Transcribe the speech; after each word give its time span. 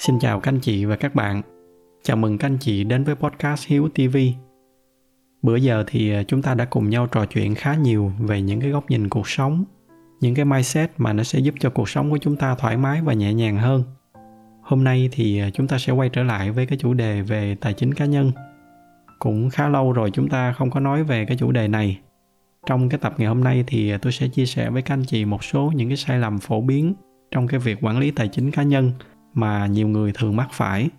Xin 0.00 0.18
chào 0.18 0.40
các 0.40 0.52
anh 0.52 0.60
chị 0.60 0.84
và 0.84 0.96
các 0.96 1.14
bạn. 1.14 1.42
Chào 2.02 2.16
mừng 2.16 2.38
các 2.38 2.46
anh 2.46 2.58
chị 2.60 2.84
đến 2.84 3.04
với 3.04 3.14
podcast 3.14 3.66
Hiếu 3.66 3.88
TV. 3.88 4.16
Bữa 5.42 5.56
giờ 5.56 5.84
thì 5.86 6.12
à, 6.12 6.22
chúng 6.22 6.42
ta 6.42 6.54
đã 6.54 6.64
cùng 6.64 6.90
nhau 6.90 7.06
trò 7.06 7.26
chuyện 7.26 7.54
khá 7.54 7.74
nhiều 7.74 8.12
về 8.18 8.42
những 8.42 8.60
cái 8.60 8.70
góc 8.70 8.90
nhìn 8.90 9.08
cuộc 9.08 9.28
sống, 9.28 9.64
những 10.20 10.34
cái 10.34 10.44
mindset 10.44 10.90
mà 10.96 11.12
nó 11.12 11.22
sẽ 11.22 11.38
giúp 11.38 11.54
cho 11.60 11.70
cuộc 11.70 11.88
sống 11.88 12.10
của 12.10 12.18
chúng 12.18 12.36
ta 12.36 12.54
thoải 12.54 12.76
mái 12.76 13.02
và 13.02 13.12
nhẹ 13.12 13.34
nhàng 13.34 13.56
hơn. 13.56 13.84
Hôm 14.62 14.84
nay 14.84 15.08
thì 15.12 15.40
à, 15.40 15.50
chúng 15.50 15.68
ta 15.68 15.78
sẽ 15.78 15.92
quay 15.92 16.08
trở 16.08 16.22
lại 16.22 16.50
với 16.50 16.66
cái 16.66 16.78
chủ 16.78 16.94
đề 16.94 17.22
về 17.22 17.56
tài 17.60 17.72
chính 17.72 17.94
cá 17.94 18.04
nhân. 18.04 18.32
Cũng 19.18 19.50
khá 19.50 19.68
lâu 19.68 19.92
rồi 19.92 20.10
chúng 20.10 20.28
ta 20.28 20.52
không 20.52 20.70
có 20.70 20.80
nói 20.80 21.04
về 21.04 21.24
cái 21.24 21.36
chủ 21.36 21.52
đề 21.52 21.68
này. 21.68 21.98
Trong 22.66 22.88
cái 22.88 22.98
tập 22.98 23.14
ngày 23.18 23.28
hôm 23.28 23.44
nay 23.44 23.64
thì 23.66 23.90
à, 23.90 23.98
tôi 24.02 24.12
sẽ 24.12 24.28
chia 24.28 24.46
sẻ 24.46 24.70
với 24.70 24.82
các 24.82 24.94
anh 24.94 25.04
chị 25.04 25.24
một 25.24 25.44
số 25.44 25.72
những 25.74 25.88
cái 25.88 25.96
sai 25.96 26.18
lầm 26.18 26.38
phổ 26.38 26.60
biến 26.60 26.94
trong 27.30 27.46
cái 27.46 27.60
việc 27.60 27.78
quản 27.80 27.98
lý 27.98 28.10
tài 28.10 28.28
chính 28.28 28.50
cá 28.50 28.62
nhân 28.62 28.92
mà 29.34 29.66
nhiều 29.66 29.88
người 29.88 30.12
thường 30.12 30.36
mắc 30.36 30.48
phải. 30.52 30.90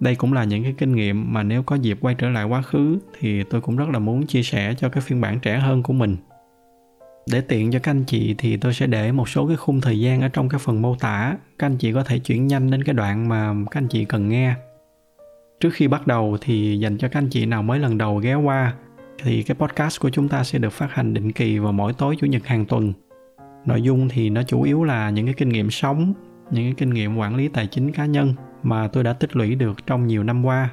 Đây 0.00 0.14
cũng 0.14 0.32
là 0.32 0.44
những 0.44 0.62
cái 0.62 0.74
kinh 0.78 0.96
nghiệm 0.96 1.32
mà 1.32 1.42
nếu 1.42 1.62
có 1.62 1.76
dịp 1.76 1.98
quay 2.00 2.14
trở 2.14 2.30
lại 2.30 2.44
quá 2.44 2.62
khứ 2.62 2.98
thì 3.20 3.42
tôi 3.42 3.60
cũng 3.60 3.76
rất 3.76 3.88
là 3.88 3.98
muốn 3.98 4.26
chia 4.26 4.42
sẻ 4.42 4.74
cho 4.78 4.88
cái 4.88 5.00
phiên 5.00 5.20
bản 5.20 5.40
trẻ 5.40 5.58
hơn 5.58 5.82
của 5.82 5.92
mình. 5.92 6.16
Để 7.30 7.40
tiện 7.40 7.70
cho 7.70 7.78
các 7.78 7.90
anh 7.90 8.04
chị 8.04 8.34
thì 8.38 8.56
tôi 8.56 8.74
sẽ 8.74 8.86
để 8.86 9.12
một 9.12 9.28
số 9.28 9.46
cái 9.46 9.56
khung 9.56 9.80
thời 9.80 10.00
gian 10.00 10.20
ở 10.20 10.28
trong 10.28 10.48
cái 10.48 10.58
phần 10.58 10.82
mô 10.82 10.96
tả. 10.96 11.36
Các 11.58 11.66
anh 11.66 11.76
chị 11.76 11.92
có 11.92 12.04
thể 12.04 12.18
chuyển 12.18 12.46
nhanh 12.46 12.70
đến 12.70 12.84
cái 12.84 12.94
đoạn 12.94 13.28
mà 13.28 13.54
các 13.70 13.80
anh 13.80 13.88
chị 13.88 14.04
cần 14.04 14.28
nghe. 14.28 14.54
Trước 15.60 15.70
khi 15.72 15.88
bắt 15.88 16.06
đầu 16.06 16.36
thì 16.40 16.78
dành 16.78 16.98
cho 16.98 17.08
các 17.08 17.18
anh 17.18 17.28
chị 17.28 17.46
nào 17.46 17.62
mới 17.62 17.78
lần 17.78 17.98
đầu 17.98 18.16
ghé 18.16 18.34
qua 18.34 18.74
thì 19.22 19.42
cái 19.42 19.54
podcast 19.54 20.00
của 20.00 20.10
chúng 20.10 20.28
ta 20.28 20.44
sẽ 20.44 20.58
được 20.58 20.72
phát 20.72 20.88
hành 20.90 21.14
định 21.14 21.32
kỳ 21.32 21.58
vào 21.58 21.72
mỗi 21.72 21.92
tối 21.92 22.16
chủ 22.20 22.26
nhật 22.26 22.46
hàng 22.46 22.66
tuần. 22.66 22.92
Nội 23.64 23.82
dung 23.82 24.08
thì 24.08 24.30
nó 24.30 24.42
chủ 24.42 24.62
yếu 24.62 24.84
là 24.84 25.10
những 25.10 25.26
cái 25.26 25.34
kinh 25.34 25.48
nghiệm 25.48 25.70
sống 25.70 26.14
những 26.50 26.64
cái 26.64 26.74
kinh 26.76 26.90
nghiệm 26.90 27.16
quản 27.16 27.36
lý 27.36 27.48
tài 27.48 27.66
chính 27.66 27.92
cá 27.92 28.06
nhân 28.06 28.34
mà 28.62 28.88
tôi 28.88 29.04
đã 29.04 29.12
tích 29.12 29.36
lũy 29.36 29.54
được 29.54 29.86
trong 29.86 30.06
nhiều 30.06 30.22
năm 30.22 30.44
qua 30.44 30.70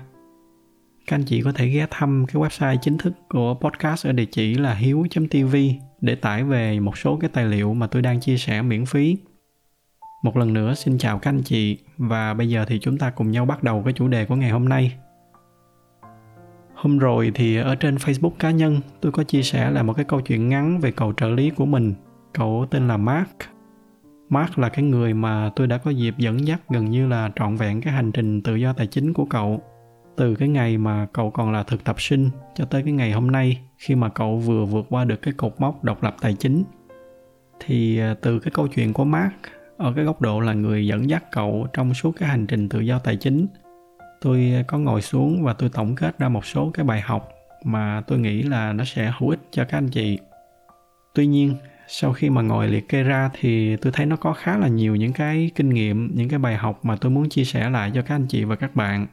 các 1.07 1.15
anh 1.15 1.23
chị 1.23 1.41
có 1.41 1.51
thể 1.51 1.67
ghé 1.67 1.87
thăm 1.89 2.25
cái 2.27 2.41
website 2.41 2.77
chính 2.81 2.97
thức 2.97 3.13
của 3.29 3.53
podcast 3.53 4.07
ở 4.07 4.11
địa 4.11 4.25
chỉ 4.25 4.53
là 4.53 4.73
hiếu.tv 4.73 5.55
để 6.01 6.15
tải 6.15 6.43
về 6.43 6.79
một 6.79 6.97
số 6.97 7.17
cái 7.21 7.29
tài 7.33 7.45
liệu 7.45 7.73
mà 7.73 7.87
tôi 7.87 8.01
đang 8.01 8.19
chia 8.19 8.37
sẻ 8.37 8.61
miễn 8.61 8.85
phí. 8.85 9.17
Một 10.23 10.37
lần 10.37 10.53
nữa, 10.53 10.73
xin 10.73 10.97
chào 10.97 11.19
các 11.19 11.29
anh 11.29 11.41
chị 11.43 11.77
và 11.97 12.33
bây 12.33 12.49
giờ 12.49 12.65
thì 12.67 12.79
chúng 12.79 12.97
ta 12.97 13.09
cùng 13.09 13.31
nhau 13.31 13.45
bắt 13.45 13.63
đầu 13.63 13.81
cái 13.85 13.93
chủ 13.93 14.07
đề 14.07 14.25
của 14.25 14.35
ngày 14.35 14.49
hôm 14.49 14.69
nay. 14.69 14.93
Hôm 16.73 16.97
rồi 16.99 17.31
thì 17.35 17.57
ở 17.57 17.75
trên 17.75 17.95
Facebook 17.95 18.31
cá 18.39 18.51
nhân, 18.51 18.79
tôi 19.01 19.11
có 19.11 19.23
chia 19.23 19.41
sẻ 19.41 19.71
là 19.71 19.83
một 19.83 19.93
cái 19.93 20.05
câu 20.05 20.21
chuyện 20.21 20.49
ngắn 20.49 20.79
về 20.79 20.91
cậu 20.91 21.13
trợ 21.13 21.29
lý 21.29 21.49
của 21.49 21.65
mình. 21.65 21.93
Cậu 22.33 22.67
tên 22.71 22.87
là 22.87 22.97
Mark 22.97 23.37
Mark 24.31 24.59
là 24.59 24.69
cái 24.69 24.85
người 24.85 25.13
mà 25.13 25.51
tôi 25.55 25.67
đã 25.67 25.77
có 25.77 25.91
dịp 25.91 26.17
dẫn 26.17 26.47
dắt 26.47 26.61
gần 26.69 26.85
như 26.85 27.07
là 27.07 27.31
trọn 27.35 27.55
vẹn 27.55 27.81
cái 27.81 27.93
hành 27.93 28.11
trình 28.11 28.41
tự 28.41 28.55
do 28.55 28.73
tài 28.73 28.87
chính 28.87 29.13
của 29.13 29.25
cậu. 29.25 29.61
Từ 30.15 30.35
cái 30.35 30.47
ngày 30.47 30.77
mà 30.77 31.07
cậu 31.13 31.31
còn 31.31 31.51
là 31.51 31.63
thực 31.63 31.83
tập 31.83 32.01
sinh 32.01 32.29
cho 32.55 32.65
tới 32.65 32.83
cái 32.83 32.93
ngày 32.93 33.11
hôm 33.11 33.31
nay 33.31 33.61
khi 33.77 33.95
mà 33.95 34.09
cậu 34.09 34.37
vừa 34.37 34.65
vượt 34.65 34.85
qua 34.89 35.05
được 35.05 35.21
cái 35.21 35.33
cột 35.37 35.53
mốc 35.57 35.83
độc 35.83 36.03
lập 36.03 36.15
tài 36.21 36.33
chính. 36.33 36.63
Thì 37.59 37.99
à, 37.99 38.15
từ 38.21 38.39
cái 38.39 38.51
câu 38.51 38.67
chuyện 38.67 38.93
của 38.93 39.05
Mark 39.05 39.33
ở 39.77 39.93
cái 39.95 40.05
góc 40.05 40.21
độ 40.21 40.39
là 40.39 40.53
người 40.53 40.87
dẫn 40.87 41.09
dắt 41.09 41.23
cậu 41.31 41.67
trong 41.73 41.93
suốt 41.93 42.11
cái 42.11 42.29
hành 42.29 42.47
trình 42.47 42.69
tự 42.69 42.79
do 42.79 42.99
tài 42.99 43.17
chính, 43.17 43.47
tôi 44.21 44.53
có 44.67 44.77
ngồi 44.77 45.01
xuống 45.01 45.43
và 45.43 45.53
tôi 45.53 45.69
tổng 45.69 45.95
kết 45.95 46.19
ra 46.19 46.29
một 46.29 46.45
số 46.45 46.71
cái 46.73 46.85
bài 46.85 47.01
học 47.01 47.29
mà 47.63 48.03
tôi 48.07 48.19
nghĩ 48.19 48.43
là 48.43 48.73
nó 48.73 48.83
sẽ 48.83 49.13
hữu 49.19 49.29
ích 49.29 49.39
cho 49.51 49.65
các 49.65 49.77
anh 49.77 49.89
chị. 49.89 50.19
Tuy 51.15 51.27
nhiên 51.27 51.55
sau 51.93 52.13
khi 52.13 52.29
mà 52.29 52.41
ngồi 52.41 52.67
liệt 52.67 52.89
kê 52.89 53.03
ra 53.03 53.29
thì 53.39 53.75
tôi 53.75 53.91
thấy 53.91 54.05
nó 54.05 54.15
có 54.15 54.33
khá 54.33 54.57
là 54.57 54.67
nhiều 54.67 54.95
những 54.95 55.13
cái 55.13 55.51
kinh 55.55 55.69
nghiệm, 55.69 56.11
những 56.15 56.29
cái 56.29 56.39
bài 56.39 56.57
học 56.57 56.85
mà 56.85 56.95
tôi 56.95 57.11
muốn 57.11 57.29
chia 57.29 57.43
sẻ 57.43 57.69
lại 57.69 57.91
cho 57.95 58.01
các 58.01 58.15
anh 58.15 58.25
chị 58.27 58.43
và 58.43 58.55
các 58.55 58.75
bạn. 58.75 59.07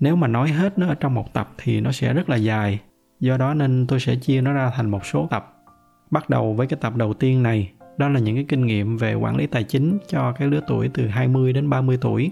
Nếu 0.00 0.16
mà 0.16 0.28
nói 0.28 0.48
hết 0.48 0.78
nó 0.78 0.88
ở 0.88 0.94
trong 0.94 1.14
một 1.14 1.32
tập 1.32 1.52
thì 1.58 1.80
nó 1.80 1.92
sẽ 1.92 2.14
rất 2.14 2.28
là 2.28 2.36
dài, 2.36 2.78
do 3.20 3.36
đó 3.36 3.54
nên 3.54 3.86
tôi 3.86 4.00
sẽ 4.00 4.16
chia 4.16 4.40
nó 4.40 4.52
ra 4.52 4.72
thành 4.76 4.90
một 4.90 5.06
số 5.06 5.26
tập. 5.30 5.64
Bắt 6.10 6.30
đầu 6.30 6.54
với 6.54 6.66
cái 6.66 6.78
tập 6.80 6.96
đầu 6.96 7.14
tiên 7.14 7.42
này, 7.42 7.72
đó 7.96 8.08
là 8.08 8.20
những 8.20 8.34
cái 8.34 8.44
kinh 8.48 8.66
nghiệm 8.66 8.96
về 8.96 9.14
quản 9.14 9.36
lý 9.36 9.46
tài 9.46 9.64
chính 9.64 9.98
cho 10.08 10.32
cái 10.32 10.48
lứa 10.48 10.60
tuổi 10.66 10.90
từ 10.94 11.06
20 11.06 11.52
đến 11.52 11.70
30 11.70 11.98
tuổi. 12.00 12.30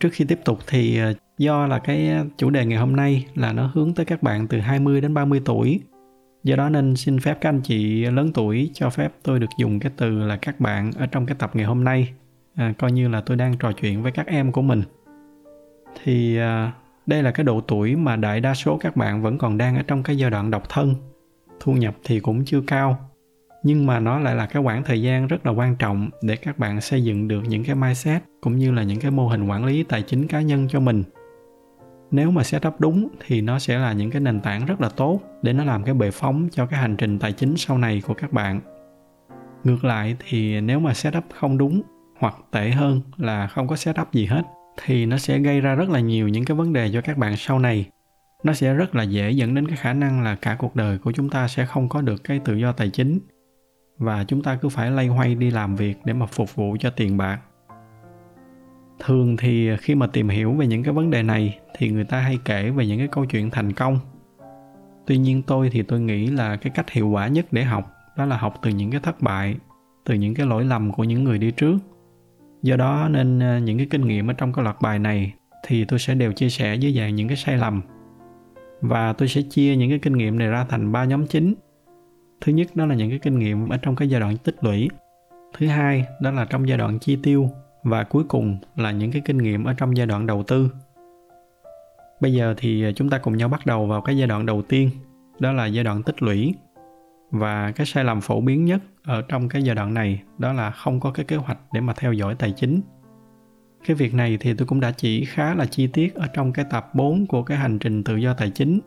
Trước 0.00 0.08
khi 0.12 0.24
tiếp 0.24 0.40
tục 0.44 0.58
thì 0.66 0.98
ờ, 0.98 1.12
do 1.38 1.66
là 1.66 1.78
cái 1.78 2.08
ờ, 2.08 2.24
chủ 2.36 2.50
đề 2.50 2.66
ngày 2.66 2.78
hôm 2.78 2.96
nay 2.96 3.26
là 3.34 3.52
nó 3.52 3.70
hướng 3.74 3.94
tới 3.94 4.06
các 4.06 4.22
bạn 4.22 4.46
từ 4.48 4.58
20 4.58 5.00
đến 5.00 5.14
30 5.14 5.42
tuổi 5.44 5.80
do 6.44 6.56
đó 6.56 6.68
nên 6.68 6.96
xin 6.96 7.20
phép 7.20 7.38
các 7.40 7.48
anh 7.48 7.60
chị 7.60 8.04
lớn 8.04 8.32
tuổi 8.32 8.70
cho 8.74 8.90
phép 8.90 9.12
tôi 9.22 9.40
được 9.40 9.50
dùng 9.58 9.80
cái 9.80 9.92
từ 9.96 10.18
là 10.18 10.36
các 10.36 10.60
bạn 10.60 10.90
ở 10.98 11.06
trong 11.06 11.26
cái 11.26 11.36
tập 11.38 11.50
ngày 11.54 11.66
hôm 11.66 11.84
nay. 11.84 12.12
À, 12.54 12.74
coi 12.78 12.92
như 12.92 13.08
là 13.08 13.20
tôi 13.20 13.36
đang 13.36 13.58
trò 13.58 13.72
chuyện 13.72 14.02
với 14.02 14.12
các 14.12 14.26
em 14.26 14.52
của 14.52 14.62
mình. 14.62 14.82
Thì 16.04 16.36
à, 16.36 16.72
đây 17.06 17.22
là 17.22 17.30
cái 17.30 17.44
độ 17.44 17.60
tuổi 17.60 17.96
mà 17.96 18.16
đại 18.16 18.40
đa 18.40 18.54
số 18.54 18.76
các 18.76 18.96
bạn 18.96 19.22
vẫn 19.22 19.38
còn 19.38 19.58
đang 19.58 19.76
ở 19.76 19.82
trong 19.82 20.02
cái 20.02 20.16
giai 20.16 20.30
đoạn 20.30 20.50
độc 20.50 20.68
thân. 20.68 20.94
Thu 21.60 21.72
nhập 21.72 21.96
thì 22.04 22.20
cũng 22.20 22.44
chưa 22.44 22.60
cao 22.66 23.10
nhưng 23.64 23.86
mà 23.86 24.00
nó 24.00 24.18
lại 24.18 24.34
là 24.34 24.46
cái 24.46 24.62
khoảng 24.62 24.82
thời 24.82 25.02
gian 25.02 25.26
rất 25.26 25.46
là 25.46 25.52
quan 25.52 25.76
trọng 25.76 26.10
để 26.22 26.36
các 26.36 26.58
bạn 26.58 26.80
xây 26.80 27.04
dựng 27.04 27.28
được 27.28 27.42
những 27.48 27.64
cái 27.64 27.74
mindset 27.74 28.22
cũng 28.40 28.56
như 28.56 28.72
là 28.72 28.82
những 28.82 29.00
cái 29.00 29.10
mô 29.10 29.28
hình 29.28 29.46
quản 29.46 29.64
lý 29.64 29.82
tài 29.82 30.02
chính 30.02 30.28
cá 30.28 30.40
nhân 30.40 30.68
cho 30.70 30.80
mình 30.80 31.04
nếu 32.14 32.30
mà 32.30 32.44
setup 32.44 32.80
đúng 32.80 33.08
thì 33.26 33.40
nó 33.40 33.58
sẽ 33.58 33.78
là 33.78 33.92
những 33.92 34.10
cái 34.10 34.20
nền 34.20 34.40
tảng 34.40 34.66
rất 34.66 34.80
là 34.80 34.88
tốt 34.88 35.20
để 35.42 35.52
nó 35.52 35.64
làm 35.64 35.84
cái 35.84 35.94
bệ 35.94 36.10
phóng 36.10 36.48
cho 36.52 36.66
cái 36.66 36.80
hành 36.80 36.96
trình 36.96 37.18
tài 37.18 37.32
chính 37.32 37.56
sau 37.56 37.78
này 37.78 38.02
của 38.06 38.14
các 38.14 38.32
bạn. 38.32 38.60
Ngược 39.64 39.84
lại 39.84 40.16
thì 40.28 40.60
nếu 40.60 40.80
mà 40.80 40.94
setup 40.94 41.24
không 41.34 41.58
đúng 41.58 41.82
hoặc 42.18 42.34
tệ 42.50 42.70
hơn 42.70 43.00
là 43.16 43.46
không 43.46 43.68
có 43.68 43.76
setup 43.76 44.12
gì 44.12 44.26
hết 44.26 44.42
thì 44.84 45.06
nó 45.06 45.18
sẽ 45.18 45.38
gây 45.38 45.60
ra 45.60 45.74
rất 45.74 45.88
là 45.88 46.00
nhiều 46.00 46.28
những 46.28 46.44
cái 46.44 46.56
vấn 46.56 46.72
đề 46.72 46.90
cho 46.92 47.00
các 47.00 47.18
bạn 47.18 47.36
sau 47.36 47.58
này. 47.58 47.86
Nó 48.44 48.52
sẽ 48.52 48.74
rất 48.74 48.94
là 48.94 49.02
dễ 49.02 49.30
dẫn 49.30 49.54
đến 49.54 49.66
cái 49.68 49.76
khả 49.76 49.92
năng 49.92 50.22
là 50.22 50.34
cả 50.34 50.56
cuộc 50.58 50.76
đời 50.76 50.98
của 50.98 51.12
chúng 51.12 51.30
ta 51.30 51.48
sẽ 51.48 51.66
không 51.66 51.88
có 51.88 52.00
được 52.00 52.24
cái 52.24 52.38
tự 52.38 52.54
do 52.54 52.72
tài 52.72 52.90
chính 52.90 53.18
và 53.98 54.24
chúng 54.24 54.42
ta 54.42 54.58
cứ 54.62 54.68
phải 54.68 54.90
lay 54.90 55.06
hoay 55.06 55.34
đi 55.34 55.50
làm 55.50 55.76
việc 55.76 55.98
để 56.04 56.12
mà 56.12 56.26
phục 56.26 56.54
vụ 56.54 56.76
cho 56.80 56.90
tiền 56.90 57.16
bạc 57.16 57.38
thường 58.98 59.36
thì 59.36 59.76
khi 59.76 59.94
mà 59.94 60.06
tìm 60.06 60.28
hiểu 60.28 60.52
về 60.52 60.66
những 60.66 60.82
cái 60.82 60.94
vấn 60.94 61.10
đề 61.10 61.22
này 61.22 61.58
thì 61.76 61.90
người 61.90 62.04
ta 62.04 62.20
hay 62.20 62.38
kể 62.44 62.70
về 62.70 62.86
những 62.86 62.98
cái 62.98 63.08
câu 63.08 63.24
chuyện 63.24 63.50
thành 63.50 63.72
công. 63.72 63.98
Tuy 65.06 65.18
nhiên 65.18 65.42
tôi 65.42 65.70
thì 65.70 65.82
tôi 65.82 66.00
nghĩ 66.00 66.26
là 66.26 66.56
cái 66.56 66.72
cách 66.74 66.90
hiệu 66.90 67.08
quả 67.08 67.28
nhất 67.28 67.46
để 67.50 67.64
học 67.64 67.92
đó 68.16 68.24
là 68.24 68.36
học 68.36 68.58
từ 68.62 68.70
những 68.70 68.90
cái 68.90 69.00
thất 69.00 69.20
bại, 69.20 69.56
từ 70.04 70.14
những 70.14 70.34
cái 70.34 70.46
lỗi 70.46 70.64
lầm 70.64 70.92
của 70.92 71.04
những 71.04 71.24
người 71.24 71.38
đi 71.38 71.50
trước. 71.50 71.78
Do 72.62 72.76
đó 72.76 73.08
nên 73.10 73.38
ờ, 73.38 73.58
những 73.58 73.78
cái 73.78 73.86
kinh 73.90 74.08
nghiệm 74.08 74.30
ở 74.30 74.34
trong 74.34 74.52
cái 74.52 74.64
loạt 74.64 74.76
bài 74.80 74.98
này 74.98 75.32
thì 75.66 75.84
tôi 75.84 75.98
sẽ 75.98 76.14
đều 76.14 76.32
chia 76.32 76.48
sẻ 76.48 76.74
dưới 76.74 76.92
dạng 76.92 77.14
những 77.14 77.28
cái 77.28 77.36
sai 77.36 77.56
lầm. 77.56 77.82
Và 78.80 79.12
tôi 79.12 79.28
sẽ 79.28 79.42
chia 79.42 79.76
những 79.76 79.90
cái 79.90 79.98
kinh 79.98 80.12
nghiệm 80.12 80.38
này 80.38 80.48
ra 80.48 80.64
thành 80.64 80.92
ba 80.92 81.04
nhóm 81.04 81.26
chính. 81.26 81.54
Thứ 82.40 82.52
nhất 82.52 82.68
đó 82.74 82.86
là 82.86 82.94
những 82.94 83.10
cái 83.10 83.18
kinh 83.18 83.38
nghiệm 83.38 83.68
ở 83.68 83.76
trong 83.76 83.96
cái 83.96 84.08
giai 84.08 84.20
đoạn 84.20 84.36
tích 84.36 84.56
lũy. 84.60 84.88
Thứ 85.58 85.66
hai 85.66 86.04
đó 86.22 86.30
là 86.30 86.44
trong 86.44 86.68
giai 86.68 86.78
đoạn 86.78 86.98
chi 86.98 87.18
tiêu 87.22 87.50
và 87.84 88.04
cuối 88.04 88.24
cùng 88.24 88.58
là 88.76 88.90
những 88.90 89.12
cái 89.12 89.22
kinh 89.24 89.38
nghiệm 89.38 89.64
ở 89.64 89.74
trong 89.74 89.96
giai 89.96 90.06
đoạn 90.06 90.26
đầu 90.26 90.42
tư. 90.42 90.70
Bây 92.20 92.32
giờ 92.32 92.54
thì 92.56 92.92
chúng 92.96 93.10
ta 93.10 93.18
cùng 93.18 93.36
nhau 93.36 93.48
bắt 93.48 93.66
đầu 93.66 93.86
vào 93.86 94.00
cái 94.00 94.16
giai 94.16 94.28
đoạn 94.28 94.46
đầu 94.46 94.62
tiên, 94.62 94.90
đó 95.38 95.52
là 95.52 95.66
giai 95.66 95.84
đoạn 95.84 96.02
tích 96.02 96.22
lũy. 96.22 96.54
Và 97.30 97.72
cái 97.72 97.86
sai 97.86 98.04
lầm 98.04 98.20
phổ 98.20 98.40
biến 98.40 98.64
nhất 98.64 98.82
ở 99.04 99.22
trong 99.28 99.48
cái 99.48 99.62
giai 99.62 99.74
đoạn 99.74 99.94
này, 99.94 100.22
đó 100.38 100.52
là 100.52 100.70
không 100.70 101.00
có 101.00 101.10
cái 101.10 101.24
kế 101.24 101.36
hoạch 101.36 101.58
để 101.72 101.80
mà 101.80 101.92
theo 101.96 102.12
dõi 102.12 102.34
tài 102.34 102.52
chính. 102.52 102.80
Cái 103.86 103.94
việc 103.96 104.14
này 104.14 104.36
thì 104.40 104.54
tôi 104.54 104.66
cũng 104.66 104.80
đã 104.80 104.90
chỉ 104.90 105.24
khá 105.24 105.54
là 105.54 105.66
chi 105.66 105.86
tiết 105.86 106.14
ở 106.14 106.26
trong 106.26 106.52
cái 106.52 106.64
tập 106.70 106.94
4 106.94 107.26
của 107.26 107.42
cái 107.42 107.58
hành 107.58 107.78
trình 107.78 108.04
tự 108.04 108.16
do 108.16 108.34
tài 108.34 108.50
chính. 108.50 108.80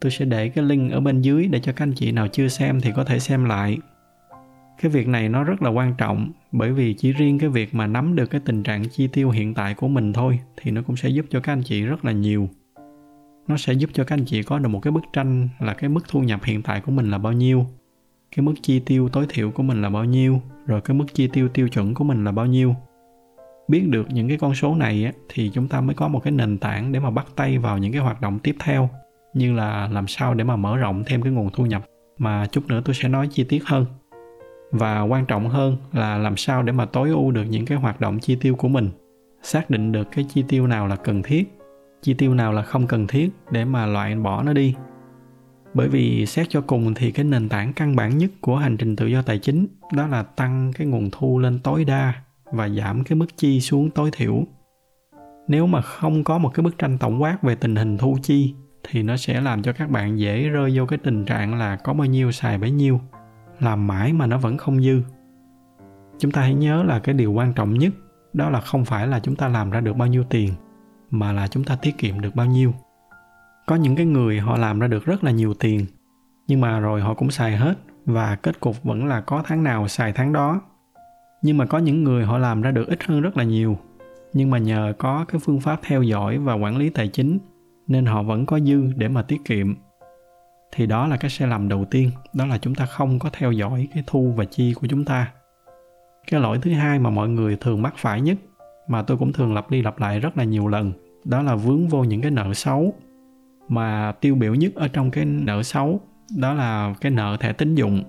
Tôi 0.00 0.10
sẽ 0.10 0.24
để 0.24 0.48
cái 0.48 0.64
link 0.64 0.92
ở 0.92 1.00
bên 1.00 1.20
dưới 1.20 1.46
để 1.46 1.60
cho 1.60 1.72
các 1.72 1.82
anh 1.82 1.92
chị 1.96 2.12
nào 2.12 2.28
chưa 2.28 2.48
xem 2.48 2.80
thì 2.80 2.92
có 2.96 3.04
thể 3.04 3.18
xem 3.18 3.44
lại 3.44 3.78
cái 4.80 4.90
việc 4.90 5.08
này 5.08 5.28
nó 5.28 5.44
rất 5.44 5.62
là 5.62 5.70
quan 5.70 5.94
trọng 5.98 6.32
bởi 6.52 6.72
vì 6.72 6.94
chỉ 6.94 7.12
riêng 7.12 7.38
cái 7.38 7.48
việc 7.48 7.74
mà 7.74 7.86
nắm 7.86 8.16
được 8.16 8.26
cái 8.26 8.40
tình 8.44 8.62
trạng 8.62 8.88
chi 8.88 9.06
tiêu 9.06 9.30
hiện 9.30 9.54
tại 9.54 9.74
của 9.74 9.88
mình 9.88 10.12
thôi 10.12 10.38
thì 10.56 10.70
nó 10.70 10.82
cũng 10.82 10.96
sẽ 10.96 11.08
giúp 11.08 11.26
cho 11.30 11.40
các 11.40 11.52
anh 11.52 11.62
chị 11.62 11.82
rất 11.82 12.04
là 12.04 12.12
nhiều. 12.12 12.48
Nó 13.48 13.56
sẽ 13.56 13.72
giúp 13.72 13.90
cho 13.92 14.04
các 14.04 14.14
anh 14.14 14.24
chị 14.24 14.42
có 14.42 14.58
được 14.58 14.68
một 14.68 14.80
cái 14.80 14.90
bức 14.90 15.04
tranh 15.12 15.48
là 15.60 15.74
cái 15.74 15.90
mức 15.90 16.08
thu 16.08 16.20
nhập 16.20 16.40
hiện 16.44 16.62
tại 16.62 16.80
của 16.80 16.92
mình 16.92 17.10
là 17.10 17.18
bao 17.18 17.32
nhiêu 17.32 17.66
cái 18.36 18.42
mức 18.42 18.54
chi 18.62 18.80
tiêu 18.80 19.08
tối 19.08 19.26
thiểu 19.28 19.50
của 19.50 19.62
mình 19.62 19.82
là 19.82 19.90
bao 19.90 20.04
nhiêu 20.04 20.40
rồi 20.66 20.80
cái 20.80 20.96
mức 20.96 21.04
chi 21.14 21.28
tiêu 21.32 21.48
tiêu 21.48 21.68
chuẩn 21.68 21.94
của 21.94 22.04
mình 22.04 22.24
là 22.24 22.32
bao 22.32 22.46
nhiêu. 22.46 22.74
Biết 23.68 23.88
được 23.88 24.06
những 24.10 24.28
cái 24.28 24.38
con 24.38 24.54
số 24.54 24.74
này 24.74 25.04
á, 25.04 25.12
thì 25.28 25.50
chúng 25.54 25.68
ta 25.68 25.80
mới 25.80 25.94
có 25.94 26.08
một 26.08 26.20
cái 26.20 26.32
nền 26.32 26.58
tảng 26.58 26.92
để 26.92 27.00
mà 27.00 27.10
bắt 27.10 27.26
tay 27.36 27.58
vào 27.58 27.78
những 27.78 27.92
cái 27.92 28.00
hoạt 28.00 28.20
động 28.20 28.38
tiếp 28.38 28.56
theo 28.64 28.88
như 29.34 29.52
là 29.52 29.88
làm 29.92 30.06
sao 30.06 30.34
để 30.34 30.44
mà 30.44 30.56
mở 30.56 30.76
rộng 30.76 31.02
thêm 31.06 31.22
cái 31.22 31.32
nguồn 31.32 31.50
thu 31.50 31.66
nhập. 31.66 31.84
Mà 32.18 32.46
chút 32.46 32.66
nữa 32.68 32.82
tôi 32.84 32.94
sẽ 32.94 33.08
nói 33.08 33.28
chi 33.32 33.44
tiết 33.44 33.64
hơn 33.64 33.86
và 34.74 35.00
quan 35.00 35.26
trọng 35.26 35.48
hơn 35.48 35.76
là 35.92 36.18
làm 36.18 36.36
sao 36.36 36.62
để 36.62 36.72
mà 36.72 36.84
tối 36.84 37.08
ưu 37.08 37.30
được 37.30 37.44
những 37.44 37.66
cái 37.66 37.78
hoạt 37.78 38.00
động 38.00 38.18
chi 38.18 38.36
tiêu 38.40 38.54
của 38.56 38.68
mình. 38.68 38.90
Xác 39.42 39.70
định 39.70 39.92
được 39.92 40.08
cái 40.12 40.26
chi 40.34 40.44
tiêu 40.48 40.66
nào 40.66 40.86
là 40.86 40.96
cần 40.96 41.22
thiết, 41.22 41.58
chi 42.02 42.14
tiêu 42.14 42.34
nào 42.34 42.52
là 42.52 42.62
không 42.62 42.86
cần 42.86 43.06
thiết 43.06 43.30
để 43.50 43.64
mà 43.64 43.86
loại 43.86 44.16
bỏ 44.16 44.42
nó 44.42 44.52
đi. 44.52 44.74
Bởi 45.74 45.88
vì 45.88 46.26
xét 46.26 46.46
cho 46.50 46.60
cùng 46.60 46.94
thì 46.94 47.10
cái 47.10 47.24
nền 47.24 47.48
tảng 47.48 47.72
căn 47.72 47.96
bản 47.96 48.18
nhất 48.18 48.30
của 48.40 48.56
hành 48.56 48.76
trình 48.76 48.96
tự 48.96 49.06
do 49.06 49.22
tài 49.22 49.38
chính 49.38 49.66
đó 49.92 50.06
là 50.06 50.22
tăng 50.22 50.72
cái 50.76 50.86
nguồn 50.86 51.10
thu 51.12 51.38
lên 51.38 51.58
tối 51.58 51.84
đa 51.84 52.12
và 52.44 52.68
giảm 52.68 53.04
cái 53.04 53.16
mức 53.16 53.26
chi 53.36 53.60
xuống 53.60 53.90
tối 53.90 54.10
thiểu. 54.12 54.44
Nếu 55.48 55.66
mà 55.66 55.80
không 55.80 56.24
có 56.24 56.38
một 56.38 56.50
cái 56.54 56.64
bức 56.64 56.78
tranh 56.78 56.98
tổng 56.98 57.22
quát 57.22 57.42
về 57.42 57.54
tình 57.54 57.76
hình 57.76 57.98
thu 57.98 58.18
chi 58.22 58.54
thì 58.88 59.02
nó 59.02 59.16
sẽ 59.16 59.40
làm 59.40 59.62
cho 59.62 59.72
các 59.72 59.90
bạn 59.90 60.18
dễ 60.18 60.48
rơi 60.48 60.72
vô 60.74 60.86
cái 60.86 60.98
tình 60.98 61.24
trạng 61.24 61.58
là 61.58 61.76
có 61.76 61.94
bao 61.94 62.06
nhiêu 62.06 62.32
xài 62.32 62.58
bấy 62.58 62.70
nhiêu 62.70 63.00
làm 63.60 63.86
mãi 63.86 64.12
mà 64.12 64.26
nó 64.26 64.38
vẫn 64.38 64.58
không 64.58 64.82
dư. 64.82 65.02
Chúng 66.18 66.30
ta 66.30 66.40
hãy 66.40 66.54
nhớ 66.54 66.82
là 66.82 66.98
cái 66.98 67.14
điều 67.14 67.32
quan 67.32 67.52
trọng 67.52 67.74
nhất, 67.74 67.92
đó 68.32 68.50
là 68.50 68.60
không 68.60 68.84
phải 68.84 69.06
là 69.06 69.20
chúng 69.20 69.36
ta 69.36 69.48
làm 69.48 69.70
ra 69.70 69.80
được 69.80 69.96
bao 69.96 70.08
nhiêu 70.08 70.24
tiền, 70.24 70.52
mà 71.10 71.32
là 71.32 71.48
chúng 71.48 71.64
ta 71.64 71.76
tiết 71.76 71.98
kiệm 71.98 72.20
được 72.20 72.34
bao 72.34 72.46
nhiêu. 72.46 72.74
Có 73.66 73.76
những 73.76 73.96
cái 73.96 74.06
người 74.06 74.40
họ 74.40 74.56
làm 74.56 74.78
ra 74.78 74.86
được 74.86 75.04
rất 75.04 75.24
là 75.24 75.30
nhiều 75.30 75.54
tiền, 75.54 75.86
nhưng 76.48 76.60
mà 76.60 76.80
rồi 76.80 77.00
họ 77.00 77.14
cũng 77.14 77.30
xài 77.30 77.56
hết 77.56 77.74
và 78.06 78.36
kết 78.36 78.60
cục 78.60 78.82
vẫn 78.82 79.06
là 79.06 79.20
có 79.20 79.42
tháng 79.46 79.62
nào 79.62 79.88
xài 79.88 80.12
tháng 80.12 80.32
đó. 80.32 80.60
Nhưng 81.42 81.58
mà 81.58 81.66
có 81.66 81.78
những 81.78 82.04
người 82.04 82.24
họ 82.24 82.38
làm 82.38 82.62
ra 82.62 82.70
được 82.70 82.88
ít 82.88 83.04
hơn 83.04 83.20
rất 83.20 83.36
là 83.36 83.44
nhiều, 83.44 83.78
nhưng 84.32 84.50
mà 84.50 84.58
nhờ 84.58 84.92
có 84.98 85.24
cái 85.28 85.40
phương 85.44 85.60
pháp 85.60 85.80
theo 85.82 86.02
dõi 86.02 86.38
và 86.38 86.54
quản 86.54 86.76
lý 86.76 86.90
tài 86.90 87.08
chính, 87.08 87.38
nên 87.86 88.06
họ 88.06 88.22
vẫn 88.22 88.46
có 88.46 88.60
dư 88.60 88.92
để 88.96 89.08
mà 89.08 89.22
tiết 89.22 89.44
kiệm 89.44 89.74
thì 90.74 90.86
đó 90.86 91.06
là 91.06 91.16
cái 91.16 91.30
sai 91.30 91.48
lầm 91.48 91.68
đầu 91.68 91.84
tiên. 91.84 92.10
Đó 92.32 92.46
là 92.46 92.58
chúng 92.58 92.74
ta 92.74 92.86
không 92.86 93.18
có 93.18 93.30
theo 93.32 93.52
dõi 93.52 93.88
cái 93.94 94.04
thu 94.06 94.32
và 94.36 94.44
chi 94.44 94.74
của 94.74 94.86
chúng 94.86 95.04
ta. 95.04 95.32
Cái 96.30 96.40
lỗi 96.40 96.58
thứ 96.62 96.72
hai 96.72 96.98
mà 96.98 97.10
mọi 97.10 97.28
người 97.28 97.56
thường 97.56 97.82
mắc 97.82 97.94
phải 97.96 98.20
nhất, 98.20 98.36
mà 98.88 99.02
tôi 99.02 99.16
cũng 99.16 99.32
thường 99.32 99.54
lặp 99.54 99.70
đi 99.70 99.82
lặp 99.82 99.98
lại 99.98 100.20
rất 100.20 100.38
là 100.38 100.44
nhiều 100.44 100.68
lần, 100.68 100.92
đó 101.24 101.42
là 101.42 101.54
vướng 101.54 101.88
vô 101.88 102.04
những 102.04 102.22
cái 102.22 102.30
nợ 102.30 102.54
xấu. 102.54 102.94
Mà 103.68 104.12
tiêu 104.20 104.34
biểu 104.34 104.54
nhất 104.54 104.72
ở 104.74 104.88
trong 104.88 105.10
cái 105.10 105.24
nợ 105.24 105.62
xấu, 105.62 106.00
đó 106.38 106.54
là 106.54 106.94
cái 107.00 107.12
nợ 107.12 107.36
thẻ 107.40 107.52
tín 107.52 107.74
dụng. 107.74 108.02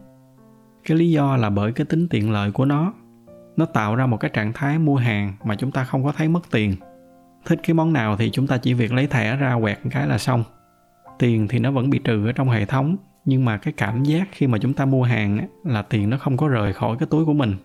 Cái 0.83 0.97
lý 0.97 1.11
do 1.11 1.37
là 1.37 1.49
bởi 1.49 1.71
cái 1.71 1.85
tính 1.85 2.07
tiện 2.09 2.31
lợi 2.31 2.51
của 2.51 2.65
nó. 2.65 2.93
Nó 3.57 3.65
tạo 3.65 3.95
ra 3.95 4.05
một 4.05 4.17
cái 4.17 4.31
trạng 4.33 4.53
thái 4.53 4.79
mua 4.79 4.95
hàng 4.95 5.33
mà 5.43 5.55
chúng 5.55 5.71
ta 5.71 5.83
không 5.83 6.03
có 6.03 6.11
thấy 6.11 6.27
mất 6.27 6.51
tiền. 6.51 6.75
Thích 7.45 7.59
cái 7.63 7.73
món 7.73 7.93
nào 7.93 8.17
thì 8.17 8.29
chúng 8.29 8.47
ta 8.47 8.57
chỉ 8.57 8.73
việc 8.73 8.93
lấy 8.93 9.07
thẻ 9.07 9.35
ra 9.35 9.57
quẹt 9.61 9.79
một 9.83 9.89
cái 9.93 10.07
là 10.07 10.17
xong 10.17 10.43
tiền 11.19 11.47
thì 11.47 11.59
nó 11.59 11.71
vẫn 11.71 11.89
bị 11.89 11.99
trừ 11.99 12.25
ở 12.25 12.31
trong 12.31 12.49
hệ 12.49 12.65
thống, 12.65 12.97
nhưng 13.25 13.45
mà 13.45 13.57
cái 13.57 13.73
cảm 13.77 14.03
giác 14.03 14.27
khi 14.31 14.47
mà 14.47 14.57
chúng 14.57 14.73
ta 14.73 14.85
mua 14.85 15.03
hàng 15.03 15.47
là 15.63 15.81
tiền 15.81 16.09
nó 16.09 16.17
không 16.17 16.37
có 16.37 16.47
rời 16.47 16.73
khỏi 16.73 16.97
cái 16.99 17.07
túi 17.11 17.25
của 17.25 17.33
mình. 17.33 17.55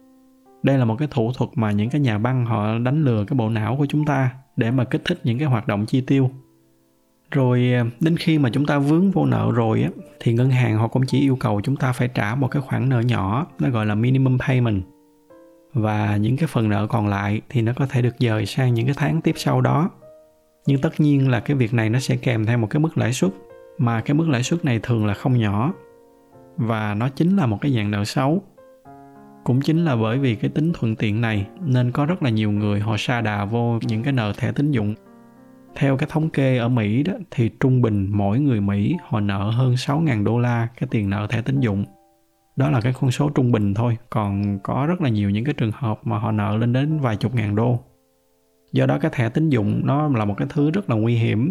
Đây 0.62 0.78
là 0.78 0.84
một 0.84 0.96
cái 0.98 1.08
thủ 1.10 1.32
thuật 1.36 1.50
mà 1.54 1.70
những 1.70 1.90
cái 1.90 2.00
nhà 2.00 2.18
băng 2.18 2.46
họ 2.46 2.78
đánh 2.78 3.04
lừa 3.04 3.24
cái 3.24 3.36
bộ 3.36 3.48
não 3.48 3.76
của 3.76 3.86
chúng 3.86 4.04
ta 4.04 4.30
để 4.56 4.70
mà 4.70 4.84
kích 4.84 5.02
thích 5.04 5.20
những 5.24 5.38
cái 5.38 5.48
hoạt 5.48 5.66
động 5.68 5.86
chi 5.86 6.00
tiêu. 6.00 6.30
Rồi 7.30 7.72
à, 7.72 7.84
đến 8.00 8.16
khi 8.16 8.38
mà 8.38 8.50
chúng 8.52 8.66
ta 8.66 8.78
vướng 8.78 9.10
vô 9.10 9.26
nợ 9.26 9.52
rồi 9.54 9.82
á, 9.82 9.88
thì 10.20 10.32
ngân 10.32 10.50
hàng 10.50 10.76
họ 10.76 10.88
cũng 10.88 11.06
chỉ 11.06 11.20
yêu 11.20 11.36
cầu 11.36 11.60
chúng 11.60 11.76
ta 11.76 11.92
phải 11.92 12.08
trả 12.08 12.34
một 12.34 12.48
cái 12.48 12.62
khoản 12.62 12.88
nợ 12.88 13.00
nhỏ, 13.00 13.46
nó 13.58 13.70
gọi 13.70 13.86
là 13.86 13.94
minimum 13.94 14.38
payment. 14.38 14.82
Và 15.72 16.16
những 16.16 16.36
cái 16.36 16.46
phần 16.46 16.68
nợ 16.68 16.86
còn 16.86 17.08
lại 17.08 17.40
thì 17.48 17.62
nó 17.62 17.72
có 17.72 17.86
thể 17.86 18.02
được 18.02 18.14
dời 18.18 18.46
sang 18.46 18.74
những 18.74 18.86
cái 18.86 18.94
tháng 18.98 19.20
tiếp 19.20 19.34
sau 19.36 19.60
đó 19.60 19.90
nhưng 20.66 20.80
tất 20.80 21.00
nhiên 21.00 21.30
là 21.30 21.40
cái 21.40 21.56
việc 21.56 21.74
này 21.74 21.90
nó 21.90 21.98
sẽ 21.98 22.16
kèm 22.16 22.46
theo 22.46 22.58
một 22.58 22.66
cái 22.70 22.80
mức 22.80 22.98
lãi 22.98 23.12
suất 23.12 23.30
mà 23.78 24.00
cái 24.00 24.14
mức 24.14 24.28
lãi 24.28 24.42
suất 24.42 24.64
này 24.64 24.80
thường 24.82 25.06
là 25.06 25.14
không 25.14 25.38
nhỏ 25.38 25.72
và 26.56 26.94
nó 26.94 27.08
chính 27.08 27.36
là 27.36 27.46
một 27.46 27.58
cái 27.60 27.72
dạng 27.72 27.90
nợ 27.90 28.04
xấu 28.04 28.42
cũng 29.44 29.60
chính 29.60 29.84
là 29.84 29.96
bởi 29.96 30.18
vì 30.18 30.34
cái 30.34 30.50
tính 30.50 30.72
thuận 30.74 30.96
tiện 30.96 31.20
này 31.20 31.46
nên 31.60 31.92
có 31.92 32.06
rất 32.06 32.22
là 32.22 32.30
nhiều 32.30 32.50
người 32.50 32.80
họ 32.80 32.96
sa 32.98 33.20
đà 33.20 33.44
vô 33.44 33.78
những 33.82 34.02
cái 34.02 34.12
nợ 34.12 34.32
thẻ 34.36 34.52
tín 34.52 34.70
dụng 34.70 34.94
theo 35.74 35.96
cái 35.96 36.08
thống 36.12 36.30
kê 36.30 36.56
ở 36.56 36.68
Mỹ 36.68 37.02
đó 37.02 37.12
thì 37.30 37.50
trung 37.60 37.82
bình 37.82 38.08
mỗi 38.12 38.40
người 38.40 38.60
Mỹ 38.60 38.96
họ 39.08 39.20
nợ 39.20 39.50
hơn 39.50 39.74
6.000 39.74 40.24
đô 40.24 40.38
la 40.38 40.68
cái 40.80 40.88
tiền 40.90 41.10
nợ 41.10 41.26
thẻ 41.30 41.42
tín 41.42 41.60
dụng. 41.60 41.84
Đó 42.56 42.70
là 42.70 42.80
cái 42.80 42.92
con 43.00 43.10
số 43.10 43.30
trung 43.30 43.52
bình 43.52 43.74
thôi, 43.74 43.96
còn 44.10 44.58
có 44.62 44.86
rất 44.88 45.00
là 45.00 45.08
nhiều 45.08 45.30
những 45.30 45.44
cái 45.44 45.54
trường 45.54 45.72
hợp 45.74 46.00
mà 46.04 46.18
họ 46.18 46.32
nợ 46.32 46.56
lên 46.56 46.72
đến 46.72 46.98
vài 47.00 47.16
chục 47.16 47.34
ngàn 47.34 47.54
đô. 47.56 47.80
Do 48.72 48.86
đó 48.86 48.98
cái 48.98 49.10
thẻ 49.14 49.28
tín 49.28 49.48
dụng 49.48 49.80
nó 49.84 50.08
là 50.08 50.24
một 50.24 50.34
cái 50.36 50.48
thứ 50.50 50.70
rất 50.70 50.90
là 50.90 50.96
nguy 50.96 51.14
hiểm. 51.14 51.50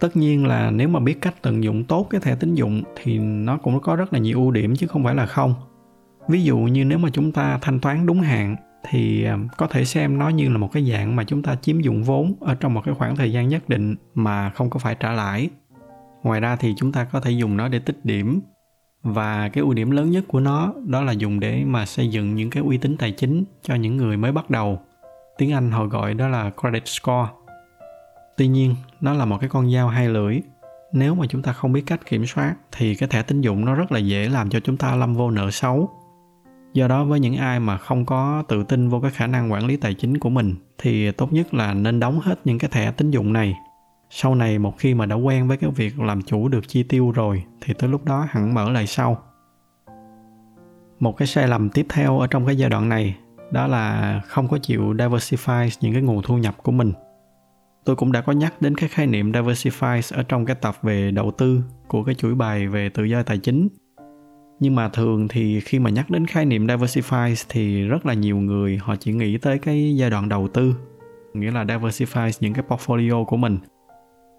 Tất 0.00 0.16
nhiên 0.16 0.46
là 0.46 0.70
nếu 0.70 0.88
mà 0.88 1.00
biết 1.00 1.20
cách 1.20 1.34
tận 1.42 1.64
dụng 1.64 1.84
tốt 1.84 2.06
cái 2.10 2.20
thẻ 2.20 2.36
tín 2.36 2.54
dụng 2.54 2.82
thì 2.96 3.18
nó 3.18 3.56
cũng 3.56 3.80
có 3.80 3.96
rất 3.96 4.12
là 4.12 4.18
nhiều 4.18 4.38
ưu 4.38 4.50
điểm 4.50 4.76
chứ 4.76 4.86
không 4.86 5.04
phải 5.04 5.14
là 5.14 5.26
không. 5.26 5.54
Ví 6.28 6.42
dụ 6.42 6.58
như 6.58 6.84
nếu 6.84 6.98
mà 6.98 7.08
chúng 7.12 7.32
ta 7.32 7.58
thanh 7.62 7.80
toán 7.80 8.06
đúng 8.06 8.20
hạn 8.20 8.56
thì 8.90 9.24
à, 9.24 9.38
có 9.56 9.66
thể 9.66 9.84
xem 9.84 10.18
nó 10.18 10.28
như 10.28 10.48
là 10.48 10.58
một 10.58 10.72
cái 10.72 10.90
dạng 10.90 11.16
mà 11.16 11.24
chúng 11.24 11.42
ta 11.42 11.54
chiếm 11.54 11.80
dụng 11.80 12.02
vốn 12.02 12.34
ở 12.40 12.54
trong 12.54 12.74
một 12.74 12.80
cái 12.84 12.94
khoảng 12.94 13.16
thời 13.16 13.32
gian 13.32 13.48
nhất 13.48 13.68
định 13.68 13.96
mà 14.14 14.50
không 14.50 14.70
có 14.70 14.78
phải 14.78 14.94
trả 15.00 15.12
lãi 15.12 15.50
ngoài 16.22 16.40
ra 16.40 16.56
thì 16.56 16.74
chúng 16.76 16.92
ta 16.92 17.04
có 17.04 17.20
thể 17.20 17.30
dùng 17.30 17.56
nó 17.56 17.68
để 17.68 17.78
tích 17.78 18.04
điểm 18.04 18.40
và 19.02 19.48
cái 19.48 19.62
ưu 19.62 19.74
điểm 19.74 19.90
lớn 19.90 20.10
nhất 20.10 20.24
của 20.28 20.40
nó 20.40 20.72
đó 20.86 21.02
là 21.02 21.12
dùng 21.12 21.40
để 21.40 21.64
mà 21.64 21.86
xây 21.86 22.08
dựng 22.08 22.34
những 22.34 22.50
cái 22.50 22.62
uy 22.62 22.78
tín 22.78 22.96
tài 22.96 23.12
chính 23.12 23.44
cho 23.62 23.74
những 23.74 23.96
người 23.96 24.16
mới 24.16 24.32
bắt 24.32 24.50
đầu 24.50 24.80
tiếng 25.38 25.52
anh 25.52 25.70
họ 25.70 25.84
gọi 25.84 26.14
đó 26.14 26.28
là 26.28 26.50
credit 26.60 26.88
score. 26.88 27.28
Tuy 28.36 28.48
nhiên, 28.48 28.74
nó 29.00 29.12
là 29.12 29.24
một 29.24 29.38
cái 29.40 29.48
con 29.48 29.72
dao 29.72 29.88
hai 29.88 30.08
lưỡi. 30.08 30.40
Nếu 30.92 31.14
mà 31.14 31.26
chúng 31.28 31.42
ta 31.42 31.52
không 31.52 31.72
biết 31.72 31.82
cách 31.86 32.00
kiểm 32.06 32.26
soát, 32.26 32.54
thì 32.72 32.94
cái 32.94 33.08
thẻ 33.08 33.22
tín 33.22 33.40
dụng 33.40 33.64
nó 33.64 33.74
rất 33.74 33.92
là 33.92 33.98
dễ 33.98 34.28
làm 34.28 34.50
cho 34.50 34.60
chúng 34.60 34.76
ta 34.76 34.96
lâm 34.96 35.14
vô 35.14 35.30
nợ 35.30 35.50
xấu. 35.50 35.90
Do 36.72 36.88
đó, 36.88 37.04
với 37.04 37.20
những 37.20 37.36
ai 37.36 37.60
mà 37.60 37.76
không 37.76 38.06
có 38.06 38.42
tự 38.48 38.64
tin 38.64 38.88
vô 38.88 39.00
cái 39.00 39.10
khả 39.10 39.26
năng 39.26 39.52
quản 39.52 39.66
lý 39.66 39.76
tài 39.76 39.94
chính 39.94 40.18
của 40.18 40.30
mình, 40.30 40.54
thì 40.78 41.12
tốt 41.12 41.32
nhất 41.32 41.54
là 41.54 41.74
nên 41.74 42.00
đóng 42.00 42.20
hết 42.20 42.40
những 42.44 42.58
cái 42.58 42.70
thẻ 42.70 42.92
tín 42.92 43.10
dụng 43.10 43.32
này. 43.32 43.54
Sau 44.10 44.34
này, 44.34 44.58
một 44.58 44.78
khi 44.78 44.94
mà 44.94 45.06
đã 45.06 45.16
quen 45.16 45.48
với 45.48 45.56
cái 45.56 45.70
việc 45.70 46.00
làm 46.00 46.22
chủ 46.22 46.48
được 46.48 46.68
chi 46.68 46.82
tiêu 46.82 47.10
rồi, 47.10 47.44
thì 47.60 47.74
tới 47.74 47.90
lúc 47.90 48.04
đó 48.04 48.26
hẳn 48.30 48.54
mở 48.54 48.70
lại 48.70 48.86
sau. 48.86 49.22
Một 51.00 51.16
cái 51.16 51.28
sai 51.28 51.48
lầm 51.48 51.68
tiếp 51.68 51.86
theo 51.88 52.18
ở 52.18 52.26
trong 52.26 52.46
cái 52.46 52.56
giai 52.56 52.70
đoạn 52.70 52.88
này 52.88 53.16
đó 53.50 53.66
là 53.66 54.20
không 54.26 54.48
có 54.48 54.58
chịu 54.58 54.82
diversify 54.82 55.68
những 55.80 55.92
cái 55.92 56.02
nguồn 56.02 56.22
thu 56.22 56.38
nhập 56.38 56.54
của 56.62 56.72
mình. 56.72 56.92
Tôi 57.84 57.96
cũng 57.96 58.12
đã 58.12 58.20
có 58.20 58.32
nhắc 58.32 58.62
đến 58.62 58.76
cái 58.76 58.88
khái 58.88 59.06
niệm 59.06 59.32
diversify 59.32 60.16
ở 60.16 60.22
trong 60.22 60.46
cái 60.46 60.56
tập 60.56 60.74
về 60.82 61.10
đầu 61.10 61.30
tư 61.30 61.62
của 61.88 62.04
cái 62.04 62.14
chuỗi 62.14 62.34
bài 62.34 62.68
về 62.68 62.88
tự 62.88 63.04
do 63.04 63.22
tài 63.22 63.38
chính. 63.38 63.68
Nhưng 64.60 64.74
mà 64.74 64.88
thường 64.88 65.28
thì 65.28 65.60
khi 65.60 65.78
mà 65.78 65.90
nhắc 65.90 66.10
đến 66.10 66.26
khái 66.26 66.46
niệm 66.46 66.66
diversify 66.66 67.44
thì 67.48 67.82
rất 67.82 68.06
là 68.06 68.14
nhiều 68.14 68.36
người 68.36 68.78
họ 68.82 68.96
chỉ 68.96 69.12
nghĩ 69.12 69.38
tới 69.38 69.58
cái 69.58 69.96
giai 69.96 70.10
đoạn 70.10 70.28
đầu 70.28 70.48
tư, 70.48 70.74
nghĩa 71.34 71.50
là 71.50 71.64
diversify 71.64 72.30
những 72.40 72.54
cái 72.54 72.64
portfolio 72.68 73.24
của 73.24 73.36
mình. 73.36 73.58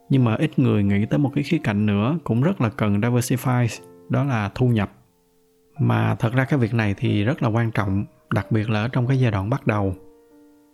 Nhưng 0.10 0.24
mà 0.24 0.36
ít 0.36 0.60
người 0.60 0.84
nghĩ 0.84 1.06
tới 1.06 1.20
một 1.20 1.32
cái 1.36 1.44
khía 1.44 1.60
cạnh 1.64 1.86
nữa 1.86 2.18
cũng 2.24 2.42
rất 2.42 2.62
là 2.62 2.70
cần 2.70 3.02
diversify, 3.02 3.68
đó 4.10 4.24
là 4.24 4.50
thu 4.56 4.68
nhập. 4.68 4.92
Mà 5.80 6.16
thật 6.16 6.34
ra 6.34 6.46
cái 6.46 6.60
việc 6.60 6.74
này 6.74 6.96
thì 6.98 7.24
rất 7.24 7.44
là 7.44 7.50
quan 7.50 7.72
trọng 7.72 8.06
đặc 8.34 8.52
biệt 8.52 8.70
là 8.70 8.82
ở 8.82 8.88
trong 8.88 9.08
cái 9.08 9.20
giai 9.20 9.32
đoạn 9.32 9.50
bắt 9.50 9.68
đầu. 9.68 9.96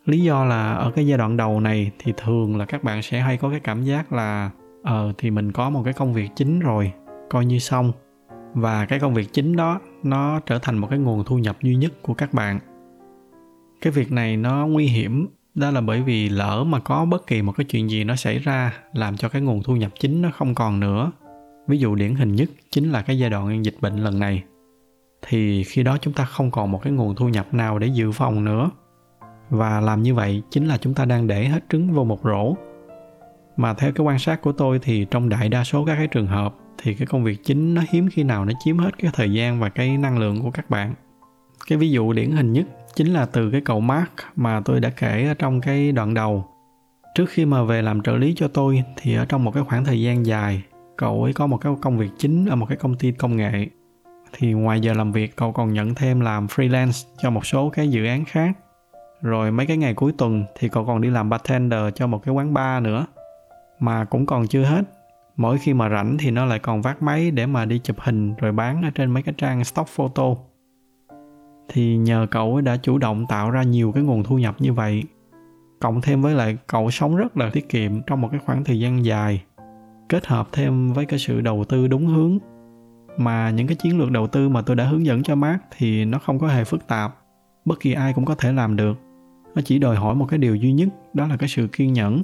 Lý 0.05 0.19
do 0.19 0.45
là 0.45 0.71
ở 0.71 0.91
cái 0.91 1.07
giai 1.07 1.17
đoạn 1.17 1.37
đầu 1.37 1.59
này 1.59 1.91
thì 1.99 2.13
thường 2.17 2.57
là 2.57 2.65
các 2.65 2.83
bạn 2.83 3.01
sẽ 3.01 3.19
hay 3.19 3.37
có 3.37 3.49
cái 3.49 3.59
cảm 3.59 3.83
giác 3.83 4.13
là 4.13 4.49
ờ 4.83 5.13
thì 5.17 5.31
mình 5.31 5.51
có 5.51 5.69
một 5.69 5.81
cái 5.83 5.93
công 5.93 6.13
việc 6.13 6.29
chính 6.35 6.59
rồi, 6.59 6.91
coi 7.29 7.45
như 7.45 7.59
xong. 7.59 7.91
Và 8.53 8.85
cái 8.85 8.99
công 8.99 9.13
việc 9.13 9.33
chính 9.33 9.55
đó, 9.55 9.79
nó 10.03 10.39
trở 10.39 10.59
thành 10.59 10.77
một 10.77 10.87
cái 10.89 10.99
nguồn 10.99 11.23
thu 11.23 11.37
nhập 11.37 11.57
duy 11.61 11.75
nhất 11.75 11.93
của 12.01 12.13
các 12.13 12.33
bạn. 12.33 12.59
Cái 13.81 13.91
việc 13.91 14.11
này 14.11 14.37
nó 14.37 14.67
nguy 14.67 14.85
hiểm, 14.85 15.27
đó 15.55 15.71
là 15.71 15.81
bởi 15.81 16.01
vì 16.01 16.29
lỡ 16.29 16.63
mà 16.63 16.79
có 16.79 17.05
bất 17.05 17.27
kỳ 17.27 17.41
một 17.41 17.51
cái 17.57 17.65
chuyện 17.65 17.89
gì 17.89 18.03
nó 18.03 18.15
xảy 18.15 18.39
ra, 18.39 18.73
làm 18.93 19.17
cho 19.17 19.29
cái 19.29 19.41
nguồn 19.41 19.63
thu 19.63 19.75
nhập 19.75 19.91
chính 19.99 20.21
nó 20.21 20.29
không 20.33 20.55
còn 20.55 20.79
nữa. 20.79 21.11
Ví 21.67 21.77
dụ 21.77 21.95
điển 21.95 22.15
hình 22.15 22.35
nhất 22.35 22.49
chính 22.69 22.91
là 22.91 23.01
cái 23.01 23.19
giai 23.19 23.29
đoạn 23.29 23.65
dịch 23.65 23.75
bệnh 23.81 23.95
lần 23.95 24.19
này 24.19 24.43
thì 25.27 25.63
khi 25.63 25.83
đó 25.83 25.97
chúng 26.01 26.13
ta 26.13 26.25
không 26.25 26.51
còn 26.51 26.71
một 26.71 26.81
cái 26.83 26.93
nguồn 26.93 27.15
thu 27.15 27.29
nhập 27.29 27.53
nào 27.53 27.79
để 27.79 27.87
dự 27.87 28.11
phòng 28.11 28.45
nữa. 28.45 28.69
Và 29.49 29.81
làm 29.81 30.03
như 30.03 30.15
vậy 30.15 30.43
chính 30.49 30.67
là 30.67 30.77
chúng 30.77 30.93
ta 30.93 31.05
đang 31.05 31.27
để 31.27 31.45
hết 31.45 31.63
trứng 31.69 31.93
vô 31.93 32.03
một 32.03 32.19
rổ. 32.23 32.55
Mà 33.57 33.73
theo 33.73 33.91
cái 33.91 34.05
quan 34.05 34.19
sát 34.19 34.41
của 34.41 34.51
tôi 34.51 34.79
thì 34.79 35.05
trong 35.11 35.29
đại 35.29 35.49
đa 35.49 35.63
số 35.63 35.85
các 35.85 35.95
cái 35.95 36.07
trường 36.07 36.27
hợp 36.27 36.55
thì 36.77 36.93
cái 36.93 37.07
công 37.07 37.23
việc 37.23 37.43
chính 37.43 37.73
nó 37.73 37.81
hiếm 37.89 38.09
khi 38.11 38.23
nào 38.23 38.45
nó 38.45 38.53
chiếm 38.59 38.77
hết 38.77 38.97
cái 38.97 39.11
thời 39.13 39.33
gian 39.33 39.59
và 39.59 39.69
cái 39.69 39.97
năng 39.97 40.17
lượng 40.17 40.41
của 40.41 40.51
các 40.51 40.69
bạn. 40.69 40.93
Cái 41.67 41.77
ví 41.77 41.91
dụ 41.91 42.13
điển 42.13 42.31
hình 42.31 42.53
nhất 42.53 42.65
chính 42.95 43.13
là 43.13 43.25
từ 43.25 43.51
cái 43.51 43.61
cậu 43.61 43.79
Mark 43.79 44.11
mà 44.35 44.61
tôi 44.65 44.79
đã 44.79 44.89
kể 44.89 45.27
ở 45.27 45.33
trong 45.33 45.61
cái 45.61 45.91
đoạn 45.91 46.13
đầu. 46.13 46.45
Trước 47.15 47.29
khi 47.29 47.45
mà 47.45 47.63
về 47.63 47.81
làm 47.81 48.01
trợ 48.01 48.17
lý 48.17 48.33
cho 48.37 48.47
tôi 48.47 48.83
thì 48.97 49.15
ở 49.15 49.25
trong 49.25 49.43
một 49.43 49.51
cái 49.51 49.63
khoảng 49.63 49.85
thời 49.85 50.01
gian 50.01 50.25
dài, 50.25 50.63
cậu 50.97 51.23
ấy 51.23 51.33
có 51.33 51.47
một 51.47 51.57
cái 51.57 51.73
công 51.81 51.97
việc 51.97 52.09
chính 52.17 52.45
ở 52.45 52.55
một 52.55 52.65
cái 52.65 52.77
công 52.77 52.95
ty 52.95 53.11
công 53.11 53.37
nghệ 53.37 53.67
thì 54.37 54.53
ngoài 54.53 54.79
giờ 54.79 54.93
làm 54.93 55.11
việc, 55.11 55.35
cậu 55.35 55.51
còn 55.51 55.73
nhận 55.73 55.95
thêm 55.95 56.19
làm 56.19 56.47
freelance 56.47 57.07
cho 57.17 57.29
một 57.29 57.45
số 57.45 57.69
cái 57.69 57.87
dự 57.87 58.05
án 58.05 58.25
khác. 58.25 58.51
Rồi 59.21 59.51
mấy 59.51 59.65
cái 59.65 59.77
ngày 59.77 59.93
cuối 59.93 60.13
tuần 60.17 60.45
thì 60.59 60.69
cậu 60.69 60.85
còn 60.85 61.01
đi 61.01 61.09
làm 61.09 61.29
bartender 61.29 61.79
cho 61.95 62.07
một 62.07 62.23
cái 62.23 62.33
quán 62.33 62.53
bar 62.53 62.83
nữa, 62.83 63.05
mà 63.79 64.05
cũng 64.05 64.25
còn 64.25 64.47
chưa 64.47 64.63
hết. 64.63 64.81
Mỗi 65.37 65.57
khi 65.57 65.73
mà 65.73 65.89
rảnh 65.89 66.17
thì 66.17 66.31
nó 66.31 66.45
lại 66.45 66.59
còn 66.59 66.81
vác 66.81 67.01
máy 67.01 67.31
để 67.31 67.45
mà 67.45 67.65
đi 67.65 67.79
chụp 67.79 67.95
hình 67.99 68.35
rồi 68.35 68.51
bán 68.51 68.83
ở 68.83 68.89
trên 68.95 69.11
mấy 69.11 69.23
cái 69.23 69.35
trang 69.37 69.63
stock 69.63 69.89
photo. 69.89 70.25
Thì 71.69 71.97
nhờ 71.97 72.27
cậu 72.31 72.61
đã 72.61 72.77
chủ 72.77 72.97
động 72.97 73.25
tạo 73.29 73.51
ra 73.51 73.63
nhiều 73.63 73.91
cái 73.91 74.03
nguồn 74.03 74.23
thu 74.23 74.37
nhập 74.37 74.55
như 74.59 74.73
vậy, 74.73 75.03
cộng 75.79 76.01
thêm 76.01 76.21
với 76.21 76.33
lại 76.33 76.57
cậu 76.67 76.91
sống 76.91 77.15
rất 77.15 77.37
là 77.37 77.49
tiết 77.49 77.69
kiệm 77.69 78.01
trong 78.01 78.21
một 78.21 78.27
cái 78.31 78.39
khoảng 78.45 78.63
thời 78.63 78.79
gian 78.79 79.05
dài, 79.05 79.43
kết 80.09 80.25
hợp 80.25 80.47
thêm 80.51 80.93
với 80.93 81.05
cái 81.05 81.19
sự 81.19 81.41
đầu 81.41 81.63
tư 81.69 81.87
đúng 81.87 82.07
hướng 82.07 82.39
mà 83.17 83.49
những 83.49 83.67
cái 83.67 83.75
chiến 83.75 83.99
lược 83.99 84.11
đầu 84.11 84.27
tư 84.27 84.49
mà 84.49 84.61
tôi 84.61 84.75
đã 84.75 84.85
hướng 84.85 85.05
dẫn 85.05 85.23
cho 85.23 85.35
Mark 85.35 85.61
thì 85.77 86.05
nó 86.05 86.19
không 86.19 86.39
có 86.39 86.47
hề 86.47 86.63
phức 86.63 86.87
tạp. 86.87 87.15
Bất 87.65 87.79
kỳ 87.79 87.93
ai 87.93 88.13
cũng 88.13 88.25
có 88.25 88.35
thể 88.35 88.51
làm 88.51 88.75
được. 88.75 88.97
Nó 89.55 89.61
chỉ 89.65 89.79
đòi 89.79 89.95
hỏi 89.95 90.15
một 90.15 90.25
cái 90.29 90.39
điều 90.39 90.55
duy 90.55 90.73
nhất, 90.73 90.87
đó 91.13 91.27
là 91.27 91.37
cái 91.37 91.49
sự 91.49 91.67
kiên 91.67 91.93
nhẫn. 91.93 92.23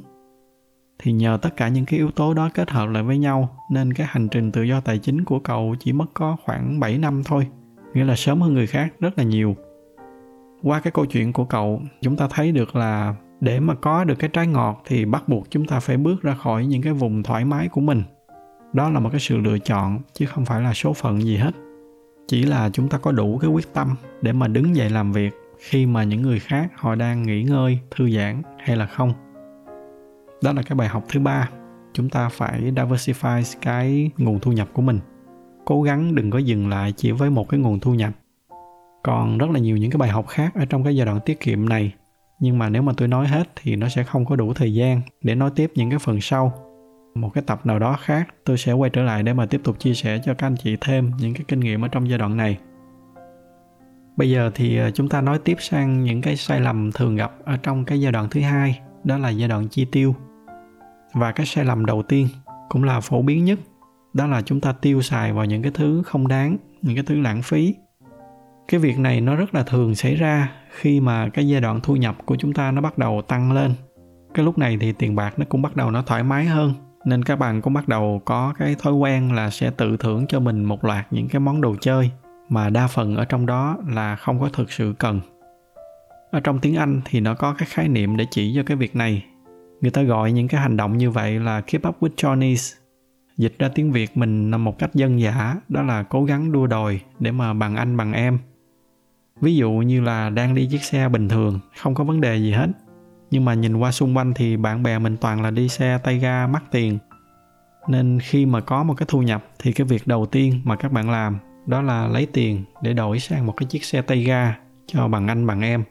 Thì 0.99 1.11
nhờ 1.11 1.37
tất 1.41 1.57
cả 1.57 1.67
những 1.67 1.85
cái 1.85 1.99
yếu 1.99 2.11
tố 2.11 2.33
đó 2.33 2.49
kết 2.53 2.71
hợp 2.71 2.89
lại 2.89 3.03
với 3.03 3.17
nhau, 3.17 3.57
nên 3.71 3.93
cái 3.93 4.07
hành 4.09 4.27
trình 4.27 4.51
tự 4.51 4.63
do 4.63 4.81
tài 4.81 4.97
chính 4.97 5.23
của 5.23 5.39
cậu 5.39 5.75
chỉ 5.79 5.93
mất 5.93 6.05
có 6.13 6.37
khoảng 6.45 6.79
7 6.79 6.97
năm 6.97 7.21
thôi. 7.25 7.47
Nghĩa 7.93 8.03
là 8.03 8.15
sớm 8.15 8.41
hơn 8.41 8.53
người 8.53 8.67
khác 8.67 8.93
rất 8.99 9.17
là 9.17 9.23
nhiều. 9.23 9.55
Qua 10.63 10.79
cái 10.79 10.91
câu 10.91 11.05
chuyện 11.05 11.33
của 11.33 11.45
cậu, 11.45 11.81
chúng 12.01 12.15
ta 12.15 12.27
thấy 12.31 12.51
được 12.51 12.75
là 12.75 13.15
để 13.39 13.59
mà 13.59 13.75
có 13.75 14.03
được 14.03 14.15
cái 14.19 14.29
trái 14.33 14.47
ngọt 14.47 14.81
thì 14.85 15.05
bắt 15.05 15.29
buộc 15.29 15.47
chúng 15.49 15.65
ta 15.65 15.79
phải 15.79 15.97
bước 15.97 16.21
ra 16.21 16.35
khỏi 16.35 16.65
những 16.65 16.81
cái 16.81 16.93
vùng 16.93 17.23
thoải 17.23 17.45
mái 17.45 17.67
của 17.67 17.81
mình 17.81 18.03
đó 18.73 18.89
là 18.89 18.99
một 18.99 19.09
cái 19.11 19.19
sự 19.19 19.37
lựa 19.37 19.59
chọn, 19.59 19.99
chứ 20.13 20.25
không 20.25 20.45
phải 20.45 20.61
là 20.61 20.73
số 20.73 20.93
phận 20.93 21.21
gì 21.21 21.37
hết. 21.37 21.51
Chỉ 22.27 22.43
là 22.43 22.69
chúng 22.73 22.89
ta 22.89 22.97
có 22.97 23.11
đủ 23.11 23.37
cái 23.37 23.49
quyết 23.49 23.73
tâm 23.73 23.95
để 24.21 24.33
mà 24.33 24.47
đứng 24.47 24.75
dậy 24.75 24.89
làm 24.89 25.11
việc 25.11 25.33
khi 25.59 25.85
mà 25.85 26.03
những 26.03 26.21
người 26.21 26.39
khác 26.39 26.71
họ 26.75 26.95
đang 26.95 27.23
nghỉ 27.23 27.43
ngơi, 27.43 27.79
thư 27.91 28.09
giãn 28.09 28.41
hay 28.57 28.77
là 28.77 28.85
không. 28.85 29.13
Đó 30.43 30.53
là 30.53 30.61
cái 30.61 30.75
bài 30.75 30.87
học 30.87 31.03
thứ 31.09 31.19
ba. 31.19 31.49
Chúng 31.93 32.09
ta 32.09 32.29
phải 32.29 32.61
diversify 32.61 33.43
cái 33.61 34.11
nguồn 34.17 34.39
thu 34.39 34.51
nhập 34.51 34.69
của 34.73 34.81
mình. 34.81 34.99
Cố 35.65 35.81
gắng 35.81 36.15
đừng 36.15 36.31
có 36.31 36.37
dừng 36.37 36.69
lại 36.69 36.93
chỉ 36.97 37.11
với 37.11 37.29
một 37.29 37.49
cái 37.49 37.59
nguồn 37.59 37.79
thu 37.79 37.93
nhập. 37.93 38.13
Còn 39.03 39.37
rất 39.37 39.49
là 39.49 39.59
nhiều 39.59 39.77
những 39.77 39.91
cái 39.91 39.97
bài 39.97 40.09
học 40.09 40.27
khác 40.27 40.51
ở 40.55 40.65
trong 40.65 40.83
cái 40.83 40.95
giai 40.95 41.05
đoạn 41.05 41.19
tiết 41.25 41.39
kiệm 41.39 41.69
này. 41.69 41.93
Nhưng 42.39 42.59
mà 42.59 42.69
nếu 42.69 42.81
mà 42.81 42.93
tôi 42.97 43.07
nói 43.07 43.27
hết 43.27 43.49
thì 43.55 43.75
nó 43.75 43.89
sẽ 43.89 44.03
không 44.03 44.25
có 44.25 44.35
đủ 44.35 44.53
thời 44.53 44.73
gian 44.73 45.01
để 45.21 45.35
nói 45.35 45.51
tiếp 45.55 45.71
những 45.75 45.89
cái 45.89 45.99
phần 45.99 46.21
sau 46.21 46.70
một 47.15 47.29
cái 47.33 47.43
tập 47.47 47.65
nào 47.65 47.79
đó 47.79 47.97
khác, 48.01 48.27
tôi 48.45 48.57
sẽ 48.57 48.73
quay 48.73 48.89
trở 48.89 49.03
lại 49.03 49.23
để 49.23 49.33
mà 49.33 49.45
tiếp 49.45 49.61
tục 49.63 49.79
chia 49.79 49.93
sẻ 49.93 50.19
cho 50.25 50.33
các 50.33 50.47
anh 50.47 50.55
chị 50.55 50.77
thêm 50.81 51.11
những 51.19 51.33
cái 51.33 51.43
kinh 51.47 51.59
nghiệm 51.59 51.81
ở 51.81 51.87
trong 51.87 52.09
giai 52.09 52.19
đoạn 52.19 52.37
này. 52.37 52.57
Bây 54.17 54.29
giờ 54.29 54.51
thì 54.55 54.77
ờ, 54.77 54.91
chúng 54.91 55.09
ta 55.09 55.21
nói 55.21 55.39
tiếp 55.39 55.57
sang 55.59 56.03
những 56.03 56.21
cái 56.21 56.35
sai 56.35 56.59
lầm 56.59 56.91
thường 56.91 57.15
gặp 57.15 57.31
ở 57.43 57.57
trong 57.57 57.85
cái 57.85 58.01
giai 58.01 58.11
đoạn 58.11 58.29
thứ 58.29 58.41
hai, 58.41 58.79
đó 59.03 59.17
là 59.17 59.29
giai 59.29 59.49
đoạn 59.49 59.67
chi 59.67 59.85
tiêu. 59.91 60.15
Và 61.13 61.31
cái 61.31 61.45
sai 61.45 61.65
lầm 61.65 61.85
đầu 61.85 62.03
tiên 62.03 62.27
cũng 62.69 62.83
là 62.83 62.99
phổ 62.99 63.21
biến 63.21 63.45
nhất, 63.45 63.59
đó 64.13 64.27
là 64.27 64.41
chúng 64.41 64.61
ta 64.61 64.71
tiêu 64.71 65.01
xài 65.01 65.33
vào 65.33 65.45
những 65.45 65.61
cái 65.61 65.71
thứ 65.75 66.03
không 66.05 66.27
đáng, 66.27 66.57
những 66.81 66.95
cái 66.95 67.03
thứ 67.07 67.21
lãng 67.21 67.41
phí. 67.41 67.75
Cái 68.67 68.79
việc 68.79 68.99
này 68.99 69.21
nó 69.21 69.35
rất 69.35 69.55
là 69.55 69.63
thường 69.63 69.95
xảy 69.95 70.15
ra 70.15 70.51
khi 70.69 70.99
mà 70.99 71.29
cái 71.29 71.47
giai 71.47 71.61
đoạn 71.61 71.79
thu 71.83 71.95
nhập 71.95 72.15
của 72.25 72.35
chúng 72.35 72.53
ta 72.53 72.71
nó 72.71 72.81
bắt 72.81 72.97
đầu 72.97 73.21
tăng 73.21 73.51
lên. 73.51 73.73
Cái 74.33 74.45
lúc 74.45 74.57
này 74.57 74.77
thì 74.81 74.91
tiền 74.91 75.15
bạc 75.15 75.39
nó 75.39 75.45
cũng 75.49 75.61
bắt 75.61 75.75
đầu 75.75 75.91
nó 75.91 76.01
thoải 76.01 76.23
mái 76.23 76.45
hơn 76.45 76.73
nên 77.05 77.23
các 77.23 77.35
bạn 77.35 77.61
cũng 77.61 77.73
bắt 77.73 77.87
đầu 77.87 78.21
có 78.25 78.53
cái 78.59 78.75
thói 78.79 78.93
quen 78.93 79.33
là 79.33 79.49
sẽ 79.49 79.71
tự 79.77 79.97
thưởng 79.97 80.27
cho 80.27 80.39
mình 80.39 80.63
một 80.63 80.85
loạt 80.85 81.13
những 81.13 81.27
cái 81.27 81.39
món 81.39 81.61
đồ 81.61 81.75
chơi 81.81 82.11
mà 82.49 82.69
đa 82.69 82.87
phần 82.87 83.15
ở 83.15 83.25
trong 83.25 83.45
đó 83.45 83.77
là 83.87 84.15
không 84.15 84.39
có 84.39 84.49
thực 84.49 84.71
sự 84.71 84.93
cần. 84.99 85.21
Ở 86.31 86.39
trong 86.39 86.59
tiếng 86.59 86.75
anh 86.75 87.01
thì 87.05 87.19
nó 87.19 87.33
có 87.33 87.53
cái 87.57 87.67
khái 87.71 87.87
niệm 87.87 88.17
để 88.17 88.25
chỉ 88.31 88.53
cho 88.55 88.63
cái 88.65 88.77
việc 88.77 88.95
này. 88.95 89.25
Người 89.81 89.91
ta 89.91 90.01
gọi 90.01 90.31
những 90.31 90.47
cái 90.47 90.61
hành 90.61 90.77
động 90.77 90.97
như 90.97 91.11
vậy 91.11 91.39
là 91.39 91.61
keep 91.61 91.87
up 91.87 91.99
with 91.99 92.15
johnny's 92.15 92.75
dịch 93.37 93.55
ra 93.59 93.69
tiếng 93.75 93.91
việt 93.91 94.17
mình 94.17 94.51
là 94.51 94.57
một 94.57 94.79
cách 94.79 94.93
dân 94.93 95.21
dã, 95.21 95.55
đó 95.69 95.81
là 95.81 96.03
cố 96.03 96.23
gắng 96.23 96.51
đua 96.51 96.67
đòi 96.67 96.99
để 97.19 97.31
mà 97.31 97.53
bằng 97.53 97.75
anh 97.75 97.97
bằng 97.97 98.13
em. 98.13 98.39
Ví 99.41 99.55
dụ 99.55 99.71
như 99.71 100.01
là 100.01 100.29
đang 100.29 100.55
đi 100.55 100.67
chiếc 100.71 100.83
xe 100.83 101.09
bình 101.09 101.29
thường, 101.29 101.59
không 101.77 101.95
có 101.95 102.03
vấn 102.03 102.21
đề 102.21 102.37
gì 102.37 102.51
hết 102.51 102.67
nhưng 103.31 103.45
mà 103.45 103.53
nhìn 103.53 103.77
qua 103.77 103.91
xung 103.91 104.17
quanh 104.17 104.33
thì 104.33 104.57
bạn 104.57 104.83
bè 104.83 104.99
mình 104.99 105.17
toàn 105.17 105.41
là 105.41 105.51
đi 105.51 105.67
xe 105.67 105.97
tay 106.03 106.17
ga 106.17 106.47
mắc 106.47 106.63
tiền. 106.71 106.97
Nên 107.87 108.19
khi 108.21 108.45
mà 108.45 108.61
có 108.61 108.83
một 108.83 108.93
cái 108.97 109.05
thu 109.09 109.21
nhập 109.21 109.45
thì 109.59 109.71
cái 109.71 109.87
việc 109.87 110.07
đầu 110.07 110.25
tiên 110.25 110.61
mà 110.63 110.75
các 110.75 110.91
bạn 110.91 111.09
làm 111.09 111.37
đó 111.65 111.81
là 111.81 112.07
lấy 112.07 112.25
tiền 112.25 112.63
để 112.81 112.93
đổi 112.93 113.19
sang 113.19 113.45
một 113.45 113.53
cái 113.57 113.65
chiếc 113.65 113.83
xe 113.83 114.01
tay 114.01 114.23
ga 114.23 114.55
cho 114.87 115.07
bằng 115.07 115.27
anh, 115.27 115.47
bằng 115.47 115.61
em. 115.61 115.83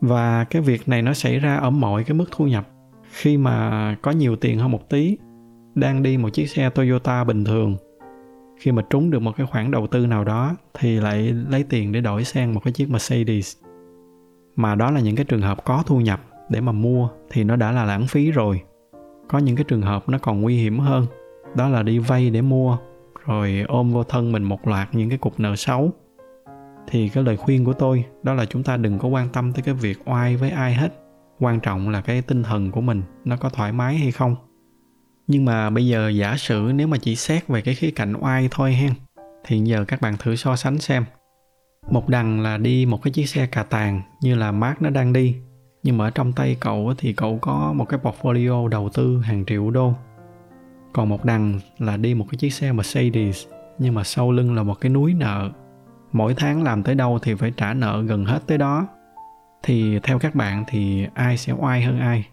Và 0.00 0.44
cái 0.44 0.62
việc 0.62 0.88
này 0.88 1.02
nó 1.02 1.14
xảy 1.14 1.38
ra 1.38 1.56
ở 1.56 1.70
mọi 1.70 2.04
cái 2.04 2.14
mức 2.14 2.24
thu 2.30 2.46
nhập. 2.46 2.68
Khi 3.10 3.36
mà 3.36 3.96
có 4.02 4.10
nhiều 4.10 4.36
tiền 4.36 4.58
hơn 4.58 4.70
một 4.70 4.88
tí, 4.88 5.16
đang 5.74 6.02
đi 6.02 6.18
một 6.18 6.28
chiếc 6.28 6.50
xe 6.50 6.70
toyota 6.70 7.24
bình 7.24 7.44
thường, 7.44 7.76
khi 8.58 8.72
mà 8.72 8.82
trúng 8.90 9.10
được 9.10 9.18
một 9.18 9.36
cái 9.36 9.46
khoản 9.46 9.70
đầu 9.70 9.86
tư 9.86 10.06
nào 10.06 10.24
đó 10.24 10.56
thì 10.78 11.00
lại 11.00 11.34
lấy 11.48 11.62
tiền 11.62 11.92
để 11.92 12.00
đổi 12.00 12.24
sang 12.24 12.54
một 12.54 12.60
cái 12.64 12.72
chiếc 12.72 12.90
mercedes. 12.90 13.56
Mà 14.56 14.74
đó 14.74 14.90
là 14.90 15.00
những 15.00 15.16
cái 15.16 15.24
trường 15.24 15.42
hợp 15.42 15.64
có 15.64 15.82
thu 15.86 16.00
nhập 16.00 16.20
để 16.50 16.60
mà 16.60 16.72
mua 16.72 17.08
thì 17.30 17.44
nó 17.44 17.56
đã 17.56 17.72
là 17.72 17.84
lãng 17.84 18.06
phí 18.06 18.30
rồi. 18.30 18.62
Có 19.28 19.38
những 19.38 19.56
cái 19.56 19.64
trường 19.68 19.82
hợp 19.82 20.08
nó 20.08 20.18
còn 20.18 20.40
nguy 20.40 20.56
hiểm 20.56 20.78
hơn, 20.78 21.06
đó 21.56 21.68
là 21.68 21.82
đi 21.82 21.98
vay 21.98 22.30
để 22.30 22.42
mua, 22.42 22.78
rồi 23.26 23.64
ôm 23.68 23.90
vô 23.90 24.04
thân 24.04 24.32
mình 24.32 24.42
một 24.42 24.68
loạt 24.68 24.94
những 24.94 25.08
cái 25.08 25.18
cục 25.18 25.40
nợ 25.40 25.56
xấu. 25.56 25.90
Thì 26.86 27.08
cái 27.08 27.24
lời 27.24 27.36
khuyên 27.36 27.64
của 27.64 27.72
tôi, 27.72 28.04
đó 28.22 28.34
là 28.34 28.44
chúng 28.44 28.62
ta 28.62 28.76
đừng 28.76 28.98
có 28.98 29.08
quan 29.08 29.28
tâm 29.28 29.52
tới 29.52 29.62
cái 29.62 29.74
việc 29.74 29.98
oai 30.04 30.36
với 30.36 30.50
ai 30.50 30.74
hết. 30.74 30.92
Quan 31.38 31.60
trọng 31.60 31.88
là 31.88 32.00
cái 32.00 32.22
tinh 32.22 32.42
thần 32.42 32.70
của 32.70 32.80
mình 32.80 33.02
nó 33.24 33.36
có 33.36 33.48
thoải 33.48 33.72
mái 33.72 33.98
hay 33.98 34.12
không. 34.12 34.36
Nhưng 35.26 35.44
mà 35.44 35.70
bây 35.70 35.86
giờ 35.86 36.08
giả 36.08 36.36
sử 36.36 36.70
nếu 36.74 36.86
mà 36.86 36.96
chỉ 36.98 37.16
xét 37.16 37.48
về 37.48 37.60
cái 37.60 37.74
khía 37.74 37.90
cạnh 37.90 38.14
oai 38.20 38.48
thôi 38.50 38.72
hen, 38.72 38.92
thì 39.44 39.58
giờ 39.58 39.84
các 39.88 40.00
bạn 40.00 40.16
thử 40.18 40.36
so 40.36 40.56
sánh 40.56 40.78
xem. 40.78 41.04
Một 41.90 42.08
đằng 42.08 42.40
là 42.40 42.58
đi 42.58 42.86
một 42.86 43.02
cái 43.02 43.12
chiếc 43.12 43.28
xe 43.28 43.46
cà 43.46 43.62
tàng 43.62 44.02
như 44.22 44.34
là 44.34 44.52
Mark 44.52 44.82
nó 44.82 44.90
đang 44.90 45.12
đi 45.12 45.36
nhưng 45.82 45.98
mà 45.98 46.06
ở 46.06 46.10
trong 46.10 46.32
tay 46.32 46.56
cậu 46.60 46.94
thì 46.98 47.12
cậu 47.12 47.38
có 47.42 47.72
một 47.72 47.84
cái 47.88 48.00
portfolio 48.02 48.68
đầu 48.68 48.88
tư 48.88 49.20
hàng 49.20 49.44
triệu 49.44 49.70
đô. 49.70 49.92
Còn 50.92 51.08
một 51.08 51.24
đằng 51.24 51.60
là 51.78 51.96
đi 51.96 52.14
một 52.14 52.26
cái 52.30 52.36
chiếc 52.36 52.50
xe 52.50 52.72
Mercedes, 52.72 53.46
nhưng 53.78 53.94
mà 53.94 54.04
sau 54.04 54.32
lưng 54.32 54.54
là 54.54 54.62
một 54.62 54.80
cái 54.80 54.90
núi 54.90 55.14
nợ. 55.14 55.50
Mỗi 56.12 56.34
tháng 56.34 56.62
làm 56.62 56.82
tới 56.82 56.94
đâu 56.94 57.18
thì 57.22 57.34
phải 57.34 57.52
trả 57.56 57.74
nợ 57.74 58.02
gần 58.02 58.24
hết 58.24 58.42
tới 58.46 58.58
đó. 58.58 58.86
Thì 59.62 59.98
theo 60.02 60.18
các 60.18 60.34
bạn 60.34 60.64
thì 60.68 61.06
ai 61.14 61.36
sẽ 61.36 61.52
oai 61.52 61.82
hơn 61.82 62.00
ai? 62.00 62.24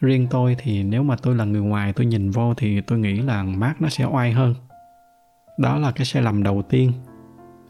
Riêng 0.00 0.26
tôi 0.30 0.56
thì 0.58 0.82
nếu 0.82 1.02
mà 1.02 1.16
tôi 1.22 1.34
là 1.34 1.44
người 1.44 1.60
ngoài, 1.60 1.92
tôi 1.92 2.06
nhìn 2.06 2.30
vô 2.30 2.54
thì 2.54 2.80
tôi 2.80 2.98
nghĩ 2.98 3.14
là 3.20 3.42
mát 3.42 3.74
nó 3.80 3.88
sẽ 3.88 4.04
oai 4.04 4.32
hơn. 4.32 4.54
Đó 5.58 5.78
là 5.78 5.90
cái 5.90 6.04
sai 6.04 6.22
lầm 6.22 6.42
đầu 6.42 6.62
tiên, 6.62 6.92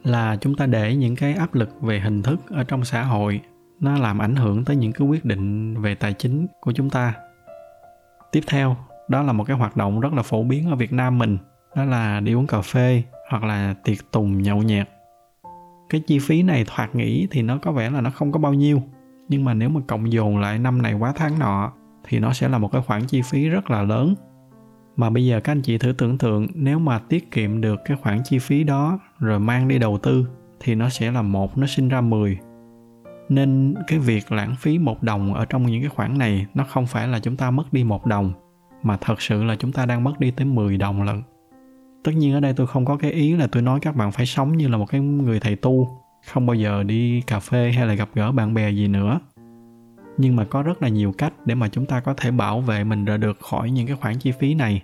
là 0.03 0.37
chúng 0.41 0.55
ta 0.57 0.67
để 0.67 0.97
những 0.97 1.17
cái 1.17 1.35
áp 1.35 1.55
lực 1.55 1.83
về 1.83 2.01
hình 2.01 2.23
thức 2.23 2.41
ở 2.51 2.65
trong 2.65 2.85
xã 2.85 3.03
hội 3.03 3.41
nó 3.81 3.99
làm 3.99 4.19
ảnh 4.19 4.37
hưởng 4.37 4.65
tới 4.65 4.77
những 4.77 4.93
cái 4.93 5.09
quyết 5.09 5.25
định 5.25 5.75
về 5.81 5.95
tài 5.95 6.13
chính 6.13 6.47
của 6.61 6.73
chúng 6.73 6.91
ta. 6.91 7.15
Tiếp 8.33 8.41
theo, 8.47 8.77
đó 9.09 9.23
là 9.23 9.33
một 9.33 9.45
cái 9.45 9.57
hoạt 9.57 9.77
động 9.77 10.01
rất 10.01 10.13
là 10.13 10.23
phổ 10.23 10.43
biến 10.43 10.71
ở 10.71 10.77
việt 10.77 10.93
nam 10.93 11.19
mình, 11.19 11.39
đó 11.77 11.85
là 11.85 12.21
đi 12.21 12.35
uống 12.35 12.47
cà 12.47 12.61
phê 12.61 13.03
hoặc 13.31 13.45
là 13.45 13.75
tiệc 13.85 13.99
tùng 14.13 14.43
nhậu 14.43 14.63
nhẹt. 14.63 14.89
Cái 15.91 16.01
chi 16.07 16.19
phí 16.19 16.43
này 16.43 16.65
thoạt 16.67 16.95
nghĩ 16.95 17.29
thì 17.31 17.43
nó 17.43 17.59
có 17.59 17.73
vẻ 17.73 17.91
là 17.91 18.01
nó 18.01 18.11
không 18.11 18.33
có 18.33 18.39
bao 18.39 18.55
nhiêu, 18.55 18.83
nhưng 19.29 19.45
mà 19.45 19.55
nếu 19.55 19.69
mà 19.69 19.81
cộng 19.87 20.13
dồn 20.13 20.39
lại 20.39 20.59
năm 20.59 20.83
này 20.83 20.95
quá 20.95 21.13
tháng 21.17 21.39
nọ 21.39 21.73
thì 22.09 22.19
nó 22.19 22.33
sẽ 22.33 22.49
là 22.49 22.59
một 22.59 22.73
cái 22.73 22.83
khoản 22.83 23.07
chi 23.07 23.23
phí 23.23 23.49
rất 23.49 23.71
là 23.71 23.83
lớn. 23.83 24.15
Mà 24.97 25.11
bây 25.11 25.27
giờ 25.27 25.41
các 25.41 25.53
anh 25.53 25.63
chị 25.63 25.79
thử 25.79 25.93
tưởng 25.99 26.19
tượng, 26.19 26.47
nếu 26.55 26.79
mà 26.79 26.99
tiết 26.99 27.31
kiệm 27.31 27.61
được 27.61 27.81
cái 27.85 27.97
khoản 27.97 28.21
chi 28.25 28.39
phí 28.39 28.65
đó 28.65 28.99
rồi 29.19 29.41
mang 29.41 29.69
đi 29.69 29.79
đầu 29.79 29.99
tư 29.99 30.29
thì 30.61 30.75
nó 30.75 30.89
sẽ 30.89 31.11
là 31.11 31.23
một, 31.23 31.59
nó 31.59 31.67
sinh 31.67 31.89
ra 31.89 32.01
10 32.01 32.39
nên 33.29 33.75
cái 33.87 33.99
việc 33.99 34.33
lãng 34.33 34.55
phí 34.59 34.79
một 34.79 35.03
đồng 35.03 35.35
ở 35.35 35.45
trong 35.45 35.67
những 35.67 35.83
cái 35.83 35.89
khoản 35.89 36.19
này, 36.19 36.47
nó 36.55 36.65
không 36.65 36.87
phải 36.87 37.09
là 37.09 37.19
chúng 37.19 37.37
ta 37.37 37.51
mất 37.51 37.73
đi 37.73 37.85
một 37.85 38.07
đồng, 38.07 38.33
mà 38.83 38.97
thật 38.97 39.21
sự 39.23 39.45
là 39.45 39.57
chúng 39.57 39.73
ta 39.73 39.87
đang 39.87 40.05
mất 40.05 40.21
đi 40.21 40.31
tới 40.31 40.47
10 40.47 40.77
đồng 40.77 41.03
lận. 41.03 41.23
Tất 42.05 42.13
nhiên 42.13 42.35
ở 42.35 42.41
đây 42.41 42.53
tôi 42.57 42.67
không 42.67 42.85
có 42.85 42.97
cái 42.97 43.13
ý 43.13 43.37
là 43.37 43.47
tôi 43.47 43.63
nói 43.63 43.81
các 43.81 43.97
bạn 43.97 44.13
phải 44.13 44.27
sống 44.27 44.57
như 44.57 44.69
là 44.69 44.77
một 44.77 44.87
cái 44.87 45.01
người 45.01 45.41
thầy 45.41 45.57
tu, 45.57 45.89
không 46.27 46.47
bao 46.47 46.55
giờ 46.55 46.83
đi 46.83 47.21
cà 47.21 47.41
phê 47.41 47.73
hay 47.77 47.87
là 47.87 47.95
gặp 47.95 48.09
gỡ 48.15 48.33
bạn 48.33 48.55
bè 48.55 48.71
gì 48.71 48.89
nữa. 48.89 49.21
Nhưng 50.19 50.37
mà 50.37 50.45
có 50.45 50.63
rất 50.63 50.83
là 50.83 50.89
nhiều 50.89 51.13
cách 51.13 51.33
để 51.45 51.55
mà 51.55 51.69
chúng 51.69 51.87
ta 51.87 52.01
có 52.01 52.15
thể 52.15 52.31
bảo 52.31 52.61
vệ 52.61 52.85
mình 52.85 53.05
ra 53.05 53.17
được 53.17 53.41
khỏi 53.41 53.71
những 53.71 53.87
cái 53.87 53.97
khoản 53.97 54.19
chi 54.19 54.33
phí 54.33 54.55
này. 54.55 54.83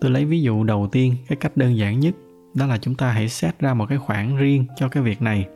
Tôi 0.00 0.10
lấy 0.10 0.24
ví 0.24 0.42
dụ 0.42 0.64
đầu 0.64 0.88
tiên, 0.92 1.16
cái 1.28 1.36
cách 1.36 1.56
đơn 1.56 1.76
giản 1.76 2.00
nhất, 2.00 2.14
đó 2.54 2.66
là 2.66 2.78
chúng 2.78 2.94
ta 2.94 3.10
hãy 3.10 3.28
set 3.28 3.58
ra 3.58 3.74
một 3.74 3.86
cái 3.88 3.98
khoản 3.98 4.36
riêng 4.36 4.64
cho 4.76 4.88
cái 4.88 5.02
việc 5.02 5.22
này 5.22 5.46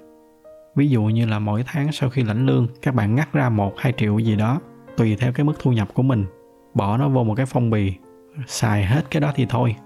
ví 0.79 0.89
dụ 0.89 1.03
như 1.03 1.27
là 1.27 1.39
mỗi 1.39 1.63
tháng 1.67 1.93
sau 1.93 2.11
khi 2.11 2.23
lãnh 2.23 2.47
lương, 2.47 2.69
các 2.83 2.95
bạn 2.95 3.15
ngắt 3.15 3.33
ra 3.33 3.49
một, 3.49 3.73
hai 3.77 3.93
triệu 3.97 4.19
gì 4.19 4.37
đó, 4.37 4.61
tùy 4.97 5.17
theo 5.17 5.33
cái 5.33 5.45
mức 5.45 5.53
thu 5.61 5.73
nhập 5.73 5.89
của 5.95 6.03
mình. 6.03 6.27
Bỏ 6.75 6.97
nó 6.97 7.09
vô 7.09 7.25
một 7.25 7.35
cái 7.35 7.47
phong 7.47 7.71
bì, 7.71 7.95
xài 8.47 8.85
hết 8.85 9.03
cái 9.11 9.21
đó 9.21 9.33
thì 9.35 9.47
thôi. 9.49 9.77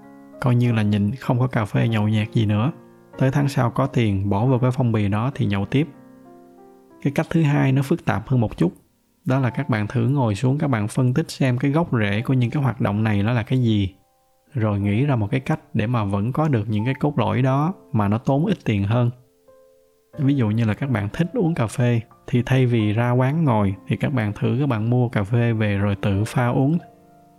Coi 0.41 0.55
như 0.55 0.73
là 0.73 0.83
nhìn 0.83 1.11
không 1.15 1.39
có 1.39 1.47
cà 1.47 1.65
phê 1.65 1.89
nhậu 1.89 2.09
nhẹt 2.09 2.33
gì 2.33 2.47
nữa. 2.47 2.73
Tới 3.19 3.31
tháng 3.31 3.49
sau 3.49 3.71
có 3.71 3.87
tiền, 3.87 4.31
bỏ 4.31 4.47
vào 4.47 4.59
cái 4.59 4.71
phong 4.71 4.93
bì 4.93 5.09
đó 5.09 5.31
thì 5.35 5.47
nhậu 5.47 5.67
tiếp. 5.67 5.89
Cái 7.03 7.13
cách 7.13 7.27
thứ 7.31 7.43
hai 7.43 7.73
nó 7.73 7.83
phức 7.83 8.05
tạp 8.05 8.29
hơn 8.29 8.41
một 8.41 8.57
chút, 8.57 8.73
đó 9.25 9.39
là 9.39 9.51
các 9.51 9.69
bạn 9.69 9.87
thử 9.87 10.09
ngồi 10.09 10.35
xuống, 10.35 10.59
các 10.59 10.69
bạn 10.69 10.89
phân 10.89 11.15
tích 11.15 11.31
xem 11.31 11.59
cái 11.59 11.71
gốc 11.71 11.89
rễ 12.01 12.23
của 12.23 12.35
những 12.35 12.51
cái 12.51 12.63
hoạt 12.63 12.81
động 12.81 13.03
này 13.03 13.23
nó 13.23 13.33
là 13.33 13.43
cái 13.43 13.63
gì. 13.63 13.95
Rồi 14.55 14.81
nghĩ 14.81 15.07
ra 15.07 15.17
một 15.17 15.29
cái 15.31 15.41
cách 15.41 15.61
để 15.75 15.87
mà 15.87 16.05
vẫn 16.05 16.33
có 16.33 16.49
được 16.49 16.65
những 16.69 16.85
cái 16.85 16.95
cốt 16.95 17.19
lõi 17.19 17.43
đó 17.43 17.75
mà 17.93 18.09
nó 18.09 18.19
tốn 18.19 18.47
ít 18.47 18.59
tiền 18.65 18.85
hơn 18.85 19.11
ví 20.19 20.35
dụ 20.35 20.49
như 20.49 20.65
là 20.65 20.75
các 20.75 20.91
bạn 20.91 21.09
thích 21.13 21.31
uống 21.35 21.55
cà 21.55 21.67
phê, 21.67 22.01
thì 22.27 22.43
thay 22.47 22.67
vì 22.67 22.93
ra 22.93 23.11
quán 23.11 23.45
ngồi, 23.45 23.75
thì 23.89 23.97
các 23.97 24.13
bạn 24.13 24.33
thử 24.33 24.57
các 24.61 24.69
bạn 24.69 24.91
mua 24.91 25.09
cà 25.09 25.25
phê 25.25 25.53
về 25.53 25.79
rồi 25.79 25.97
tự 26.03 26.25
pha 26.25 26.49
uống. 26.49 26.79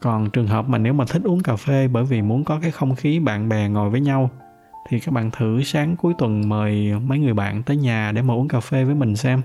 Còn 0.01 0.30
trường 0.30 0.48
hợp 0.48 0.70
mà 0.70 0.77
nếu 0.77 0.94
mà 0.94 1.06
thích 1.06 1.22
uống 1.25 1.44
cà 1.44 1.56
phê 1.56 1.88
bởi 1.88 2.03
vì 2.03 2.22
muốn 2.22 2.44
có 2.44 2.60
cái 2.62 2.72
không 2.72 2.96
khí 2.96 3.20
bạn 3.20 3.50
bè 3.50 3.70
ngồi 3.70 3.89
với 3.89 4.01
nhau, 4.01 4.30
thì 4.89 5.00
các 5.00 5.13
bạn 5.13 5.32
thử 5.32 5.63
sáng 5.63 5.96
cuối 5.96 6.13
tuần 6.18 6.50
mời 6.50 6.94
mấy 7.00 7.20
người 7.20 7.34
bạn 7.34 7.63
tới 7.63 7.77
nhà 7.77 8.12
để 8.12 8.22
mà 8.22 8.34
uống 8.34 8.48
cà 8.48 8.60
phê 8.60 8.84
với 8.84 8.96
mình 8.96 9.15
xem. 9.15 9.42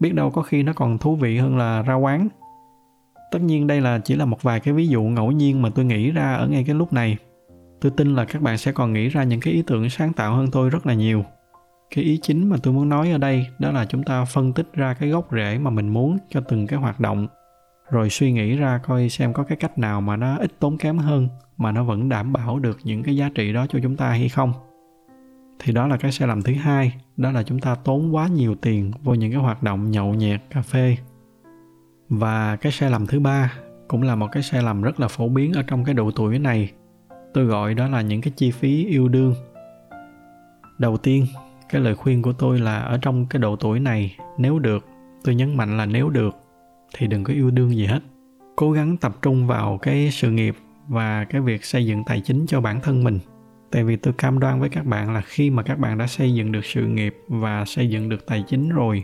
Biết 0.00 0.14
đâu 0.14 0.30
có 0.30 0.42
khi 0.42 0.62
nó 0.62 0.72
còn 0.72 0.98
thú 0.98 1.16
vị 1.16 1.38
hơn 1.38 1.56
là 1.56 1.82
ra 1.82 1.94
quán. 1.94 2.28
Tất 3.32 3.42
nhiên 3.42 3.66
đây 3.66 3.80
là 3.80 3.98
chỉ 4.04 4.16
là 4.16 4.24
một 4.24 4.42
vài 4.42 4.60
cái 4.60 4.74
ví 4.74 4.88
dụ 4.88 5.02
ngẫu 5.02 5.32
nhiên 5.32 5.62
mà 5.62 5.70
tôi 5.74 5.84
nghĩ 5.84 6.10
ra 6.10 6.34
ở 6.34 6.48
ngay 6.48 6.64
cái 6.64 6.74
lúc 6.74 6.92
này. 6.92 7.16
Tôi 7.80 7.92
tin 7.96 8.14
là 8.14 8.24
các 8.24 8.42
bạn 8.42 8.58
sẽ 8.58 8.72
còn 8.72 8.92
nghĩ 8.92 9.08
ra 9.08 9.24
những 9.24 9.40
cái 9.40 9.54
ý 9.54 9.62
tưởng 9.66 9.90
sáng 9.90 10.12
tạo 10.12 10.34
hơn 10.34 10.50
tôi 10.50 10.70
rất 10.70 10.86
là 10.86 10.94
nhiều 10.94 11.24
cái 11.96 12.04
ý 12.04 12.18
chính 12.22 12.48
mà 12.48 12.56
tôi 12.62 12.74
muốn 12.74 12.88
nói 12.88 13.10
ở 13.10 13.18
đây, 13.18 13.46
đó 13.58 13.72
là 13.72 13.84
chúng 13.84 14.02
ta 14.02 14.24
phân 14.24 14.52
tích 14.52 14.68
ra 14.72 14.94
cái 14.94 15.08
gốc 15.08 15.28
rễ 15.32 15.58
mà 15.58 15.70
mình 15.70 15.88
muốn 15.88 16.18
cho 16.30 16.40
từng 16.40 16.66
cái 16.66 16.78
hoạt 16.78 17.00
động. 17.00 17.26
Rồi 17.90 18.10
suy 18.10 18.32
nghĩ 18.32 18.56
ra 18.56 18.78
coi 18.78 19.08
xem 19.08 19.32
có 19.32 19.42
cái 19.42 19.56
cách 19.56 19.78
nào 19.78 20.00
mà 20.00 20.16
nó 20.16 20.36
ít 20.36 20.52
tốn 20.58 20.78
kém 20.78 20.98
hơn, 20.98 21.28
mà 21.56 21.72
nó 21.72 21.84
vẫn 21.84 22.08
đảm 22.08 22.32
bảo 22.32 22.58
được 22.58 22.78
những 22.84 23.02
cái 23.02 23.16
giá 23.16 23.30
trị 23.34 23.52
đó 23.52 23.66
cho 23.66 23.78
chúng 23.82 23.96
ta 23.96 24.08
hay 24.08 24.28
không. 24.28 24.52
Thì 25.58 25.72
đó 25.72 25.86
là 25.86 25.96
cái 25.96 26.12
sai 26.12 26.28
lầm 26.28 26.42
thứ 26.42 26.54
hai, 26.54 26.94
đó 27.16 27.30
là 27.30 27.42
chúng 27.42 27.58
ta 27.58 27.74
tốn 27.74 28.14
quá 28.14 28.28
nhiều 28.28 28.54
tiền 28.54 28.92
vô 29.02 29.14
những 29.14 29.32
cái 29.32 29.40
hoạt 29.40 29.62
động 29.62 29.90
nhậu 29.90 30.14
nhẹt, 30.14 30.40
cà 30.50 30.62
phê. 30.62 30.96
Và 32.08 32.56
cái 32.56 32.72
sai 32.72 32.90
lầm 32.90 33.06
thứ 33.06 33.20
ba 33.20 33.52
cũng 33.88 34.02
là 34.02 34.16
một 34.16 34.28
cái 34.32 34.42
sai 34.42 34.62
lầm 34.62 34.82
rất 34.82 35.00
là 35.00 35.08
phổ 35.08 35.28
biến 35.28 35.52
ở 35.52 35.62
trong 35.62 35.84
cái 35.84 35.94
độ 35.94 36.10
tuổi 36.10 36.38
này. 36.38 36.72
Tôi 37.34 37.44
gọi 37.44 37.74
đó 37.74 37.88
là 37.88 38.00
những 38.00 38.20
cái 38.20 38.32
chi 38.36 38.50
phí 38.50 38.86
yêu 38.86 39.08
đương. 39.08 39.34
Đầu 40.78 40.96
tiên 40.96 41.26
cái 41.68 41.80
lời 41.80 41.94
khuyên 41.94 42.22
của 42.22 42.32
tôi 42.32 42.58
là 42.58 42.78
ở 42.78 42.98
trong 43.02 43.26
cái 43.26 43.40
độ 43.40 43.56
tuổi 43.56 43.80
này, 43.80 44.16
nếu 44.38 44.58
được, 44.58 44.86
tôi 45.24 45.34
nhấn 45.34 45.56
mạnh 45.56 45.76
là 45.76 45.86
nếu 45.86 46.10
được, 46.10 46.36
thì 46.96 47.06
đừng 47.06 47.24
có 47.24 47.32
yêu 47.32 47.50
đương 47.50 47.70
gì 47.70 47.86
hết. 47.86 48.00
Cố 48.56 48.72
gắng 48.72 48.96
tập 48.96 49.16
trung 49.22 49.46
vào 49.46 49.78
cái 49.82 50.10
sự 50.10 50.30
nghiệp 50.30 50.56
và 50.88 51.24
cái 51.24 51.40
việc 51.40 51.64
xây 51.64 51.86
dựng 51.86 52.04
tài 52.04 52.20
chính 52.20 52.46
cho 52.46 52.60
bản 52.60 52.80
thân 52.80 53.04
mình. 53.04 53.18
Tại 53.70 53.84
vì 53.84 53.96
tôi 53.96 54.14
cam 54.18 54.38
đoan 54.38 54.60
với 54.60 54.68
các 54.68 54.86
bạn 54.86 55.14
là 55.14 55.20
khi 55.20 55.50
mà 55.50 55.62
các 55.62 55.78
bạn 55.78 55.98
đã 55.98 56.06
xây 56.06 56.34
dựng 56.34 56.52
được 56.52 56.64
sự 56.64 56.86
nghiệp 56.86 57.14
và 57.28 57.64
xây 57.64 57.90
dựng 57.90 58.08
được 58.08 58.26
tài 58.26 58.44
chính 58.48 58.68
rồi, 58.68 59.02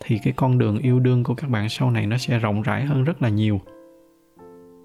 thì 0.00 0.18
cái 0.24 0.32
con 0.36 0.58
đường 0.58 0.78
yêu 0.78 1.00
đương 1.00 1.24
của 1.24 1.34
các 1.34 1.50
bạn 1.50 1.68
sau 1.68 1.90
này 1.90 2.06
nó 2.06 2.16
sẽ 2.16 2.38
rộng 2.38 2.62
rãi 2.62 2.84
hơn 2.84 3.04
rất 3.04 3.22
là 3.22 3.28
nhiều. 3.28 3.60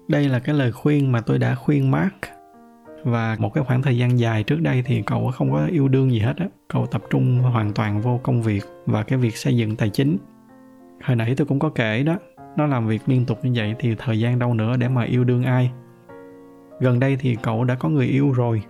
Đây 0.08 0.28
là 0.28 0.38
cái 0.38 0.54
lời 0.54 0.72
khuyên 0.72 1.12
mà 1.12 1.20
tôi 1.20 1.38
đã 1.38 1.54
khuyên 1.54 1.90
mark 1.90 2.14
và 3.04 3.36
một 3.38 3.54
cái 3.54 3.64
khoảng 3.64 3.82
thời 3.82 3.98
gian 3.98 4.18
dài 4.18 4.42
trước 4.42 4.60
đây 4.60 4.82
thì 4.86 5.02
cậu 5.02 5.30
không 5.30 5.52
có 5.52 5.66
yêu 5.66 5.88
đương 5.88 6.10
gì 6.10 6.18
hết 6.18 6.36
á. 6.36 6.46
Cậu 6.68 6.86
tập 6.86 7.02
trung 7.10 7.38
hoàn 7.38 7.72
toàn 7.72 8.00
vô 8.00 8.20
công 8.22 8.42
việc 8.42 8.64
và 8.86 9.02
cái 9.02 9.18
việc 9.18 9.36
xây 9.36 9.56
dựng 9.56 9.76
tài 9.76 9.90
chính. 9.90 10.16
Hồi 11.02 11.16
nãy 11.16 11.34
tôi 11.36 11.46
cũng 11.46 11.58
có 11.58 11.68
kể 11.68 12.02
đó, 12.02 12.16
nó 12.56 12.66
làm 12.66 12.86
việc 12.86 13.02
liên 13.06 13.26
tục 13.26 13.38
như 13.44 13.52
vậy 13.54 13.74
thì 13.78 13.94
thời 13.98 14.20
gian 14.20 14.38
đâu 14.38 14.54
nữa 14.54 14.76
để 14.76 14.88
mà 14.88 15.02
yêu 15.02 15.24
đương 15.24 15.42
ai. 15.42 15.70
Gần 16.80 17.00
đây 17.00 17.16
thì 17.16 17.36
cậu 17.42 17.64
đã 17.64 17.74
có 17.74 17.88
người 17.88 18.06
yêu 18.06 18.32
rồi. 18.32 18.62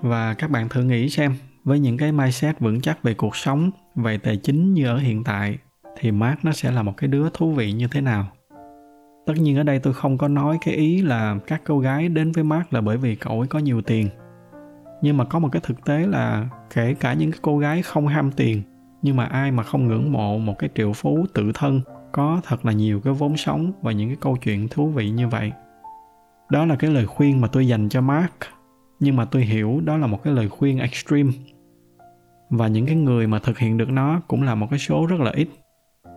Và 0.00 0.34
các 0.34 0.50
bạn 0.50 0.68
thử 0.68 0.82
nghĩ 0.82 1.08
xem, 1.08 1.34
với 1.64 1.80
những 1.80 1.96
cái 1.96 2.12
mindset 2.12 2.60
vững 2.60 2.80
chắc 2.80 3.02
về 3.02 3.14
cuộc 3.14 3.36
sống, 3.36 3.70
về 3.94 4.18
tài 4.18 4.36
chính 4.36 4.74
như 4.74 4.86
ở 4.86 4.98
hiện 4.98 5.24
tại, 5.24 5.58
thì 5.98 6.10
Mark 6.10 6.44
nó 6.44 6.52
sẽ 6.52 6.70
là 6.70 6.82
một 6.82 6.96
cái 6.96 7.08
đứa 7.08 7.28
thú 7.34 7.52
vị 7.52 7.72
như 7.72 7.88
thế 7.88 8.00
nào? 8.00 8.26
Tất 9.26 9.34
nhiên 9.36 9.56
ở 9.56 9.62
đây 9.62 9.78
tôi 9.78 9.94
không 9.94 10.18
có 10.18 10.28
nói 10.28 10.58
cái 10.64 10.74
ý 10.74 11.02
là 11.02 11.36
các 11.46 11.62
cô 11.64 11.78
gái 11.78 12.08
đến 12.08 12.32
với 12.32 12.44
Mark 12.44 12.72
là 12.72 12.80
bởi 12.80 12.96
vì 12.96 13.14
cậu 13.14 13.38
ấy 13.38 13.48
có 13.48 13.58
nhiều 13.58 13.82
tiền. 13.82 14.08
Nhưng 15.02 15.16
mà 15.16 15.24
có 15.24 15.38
một 15.38 15.48
cái 15.52 15.62
thực 15.64 15.84
tế 15.84 16.06
là 16.06 16.48
kể 16.74 16.94
cả 16.94 17.12
những 17.12 17.30
cái 17.30 17.40
cô 17.42 17.58
gái 17.58 17.82
không 17.82 18.06
ham 18.06 18.32
tiền, 18.32 18.62
nhưng 19.02 19.16
mà 19.16 19.24
ai 19.24 19.50
mà 19.50 19.62
không 19.62 19.86
ngưỡng 19.86 20.12
mộ 20.12 20.38
một 20.38 20.58
cái 20.58 20.70
triệu 20.74 20.92
phú 20.92 21.26
tự 21.34 21.50
thân, 21.54 21.80
có 22.12 22.40
thật 22.44 22.66
là 22.66 22.72
nhiều 22.72 23.00
cái 23.00 23.12
vốn 23.12 23.36
sống 23.36 23.72
và 23.82 23.92
những 23.92 24.08
cái 24.08 24.16
câu 24.20 24.36
chuyện 24.36 24.68
thú 24.68 24.88
vị 24.88 25.10
như 25.10 25.28
vậy. 25.28 25.52
Đó 26.50 26.66
là 26.66 26.76
cái 26.76 26.90
lời 26.90 27.06
khuyên 27.06 27.40
mà 27.40 27.48
tôi 27.48 27.68
dành 27.68 27.88
cho 27.88 28.00
mark, 28.00 28.32
nhưng 29.00 29.16
mà 29.16 29.24
tôi 29.24 29.42
hiểu 29.42 29.80
đó 29.84 29.96
là 29.96 30.06
một 30.06 30.22
cái 30.22 30.34
lời 30.34 30.48
khuyên 30.48 30.78
extreme. 30.78 31.32
Và 32.50 32.68
những 32.68 32.86
cái 32.86 32.96
người 32.96 33.26
mà 33.26 33.38
thực 33.38 33.58
hiện 33.58 33.76
được 33.76 33.90
nó 33.90 34.20
cũng 34.28 34.42
là 34.42 34.54
một 34.54 34.66
cái 34.70 34.78
số 34.78 35.06
rất 35.06 35.20
là 35.20 35.30
ít 35.30 35.48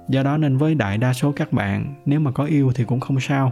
do 0.09 0.23
đó 0.23 0.37
nên 0.37 0.57
với 0.57 0.75
đại 0.75 0.97
đa 0.97 1.13
số 1.13 1.31
các 1.31 1.53
bạn 1.53 1.93
nếu 2.05 2.19
mà 2.19 2.31
có 2.31 2.45
yêu 2.45 2.71
thì 2.75 2.83
cũng 2.83 2.99
không 2.99 3.19
sao. 3.19 3.51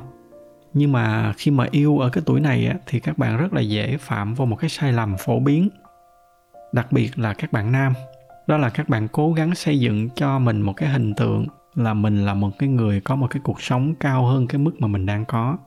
Nhưng 0.73 0.91
mà 0.91 1.33
khi 1.37 1.51
mà 1.51 1.67
yêu 1.71 1.99
ở 1.99 2.09
cái 2.09 2.23
tuổi 2.25 2.39
này 2.39 2.67
á, 2.67 2.75
thì 2.87 2.99
các 2.99 3.17
bạn 3.17 3.37
rất 3.37 3.53
là 3.53 3.61
dễ 3.61 3.97
phạm 3.97 4.33
vào 4.33 4.45
một 4.45 4.55
cái 4.55 4.69
sai 4.69 4.93
lầm 4.93 5.15
phổ 5.17 5.39
biến. 5.39 5.69
Đặc 6.73 6.91
biệt 6.91 7.19
là 7.19 7.33
các 7.33 7.51
bạn 7.51 7.71
nam. 7.71 7.93
Đó 8.47 8.57
là 8.57 8.69
các 8.69 8.89
bạn 8.89 9.07
cố 9.07 9.33
gắng 9.33 9.55
xây 9.55 9.79
dựng 9.79 10.09
cho 10.09 10.39
mình 10.39 10.61
một 10.61 10.73
cái 10.73 10.89
hình 10.89 11.13
tượng 11.13 11.45
là 11.75 11.93
mình 11.93 12.25
là 12.25 12.33
một 12.33 12.49
cái 12.59 12.69
người 12.69 13.01
có 13.01 13.15
một 13.15 13.27
cái 13.29 13.41
cuộc 13.43 13.61
sống 13.61 13.95
cao 13.95 14.25
hơn 14.25 14.47
cái 14.47 14.59
mức 14.59 14.71
mà 14.79 14.87
mình 14.87 15.05
đang 15.05 15.25
có. 15.25 15.57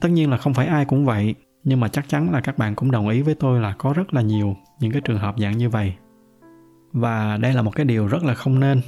Tất 0.00 0.08
nhiên 0.08 0.30
là 0.30 0.36
không 0.36 0.54
phải 0.54 0.66
ai 0.66 0.84
cũng 0.84 1.04
vậy 1.04 1.34
nhưng 1.64 1.80
mà 1.80 1.88
chắc 1.88 2.08
chắn 2.08 2.30
là 2.30 2.40
các 2.40 2.58
bạn 2.58 2.74
cũng 2.74 2.90
đồng 2.90 3.08
ý 3.08 3.22
với 3.22 3.34
tôi 3.34 3.60
là 3.60 3.74
có 3.78 3.92
rất 3.92 4.14
là 4.14 4.22
nhiều 4.22 4.56
những 4.80 4.92
cái 4.92 5.00
trường 5.04 5.18
hợp 5.18 5.34
dạng 5.38 5.58
như 5.58 5.68
vậy. 5.68 5.94
Và 6.92 7.36
đây 7.36 7.52
là 7.52 7.62
một 7.62 7.70
cái 7.70 7.84
điều 7.84 8.06
rất 8.06 8.24
là 8.24 8.34
không 8.34 8.60
nên 8.60 8.80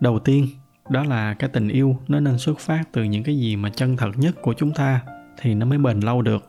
đầu 0.00 0.18
tiên, 0.18 0.46
đó 0.90 1.04
là 1.04 1.34
cái 1.34 1.50
tình 1.52 1.68
yêu 1.68 1.96
nó 2.08 2.20
nên 2.20 2.38
xuất 2.38 2.58
phát 2.58 2.82
từ 2.92 3.04
những 3.04 3.22
cái 3.22 3.38
gì 3.38 3.56
mà 3.56 3.70
chân 3.70 3.96
thật 3.96 4.10
nhất 4.16 4.42
của 4.42 4.52
chúng 4.52 4.72
ta 4.72 5.00
thì 5.40 5.54
nó 5.54 5.66
mới 5.66 5.78
bền 5.78 6.00
lâu 6.00 6.22
được. 6.22 6.48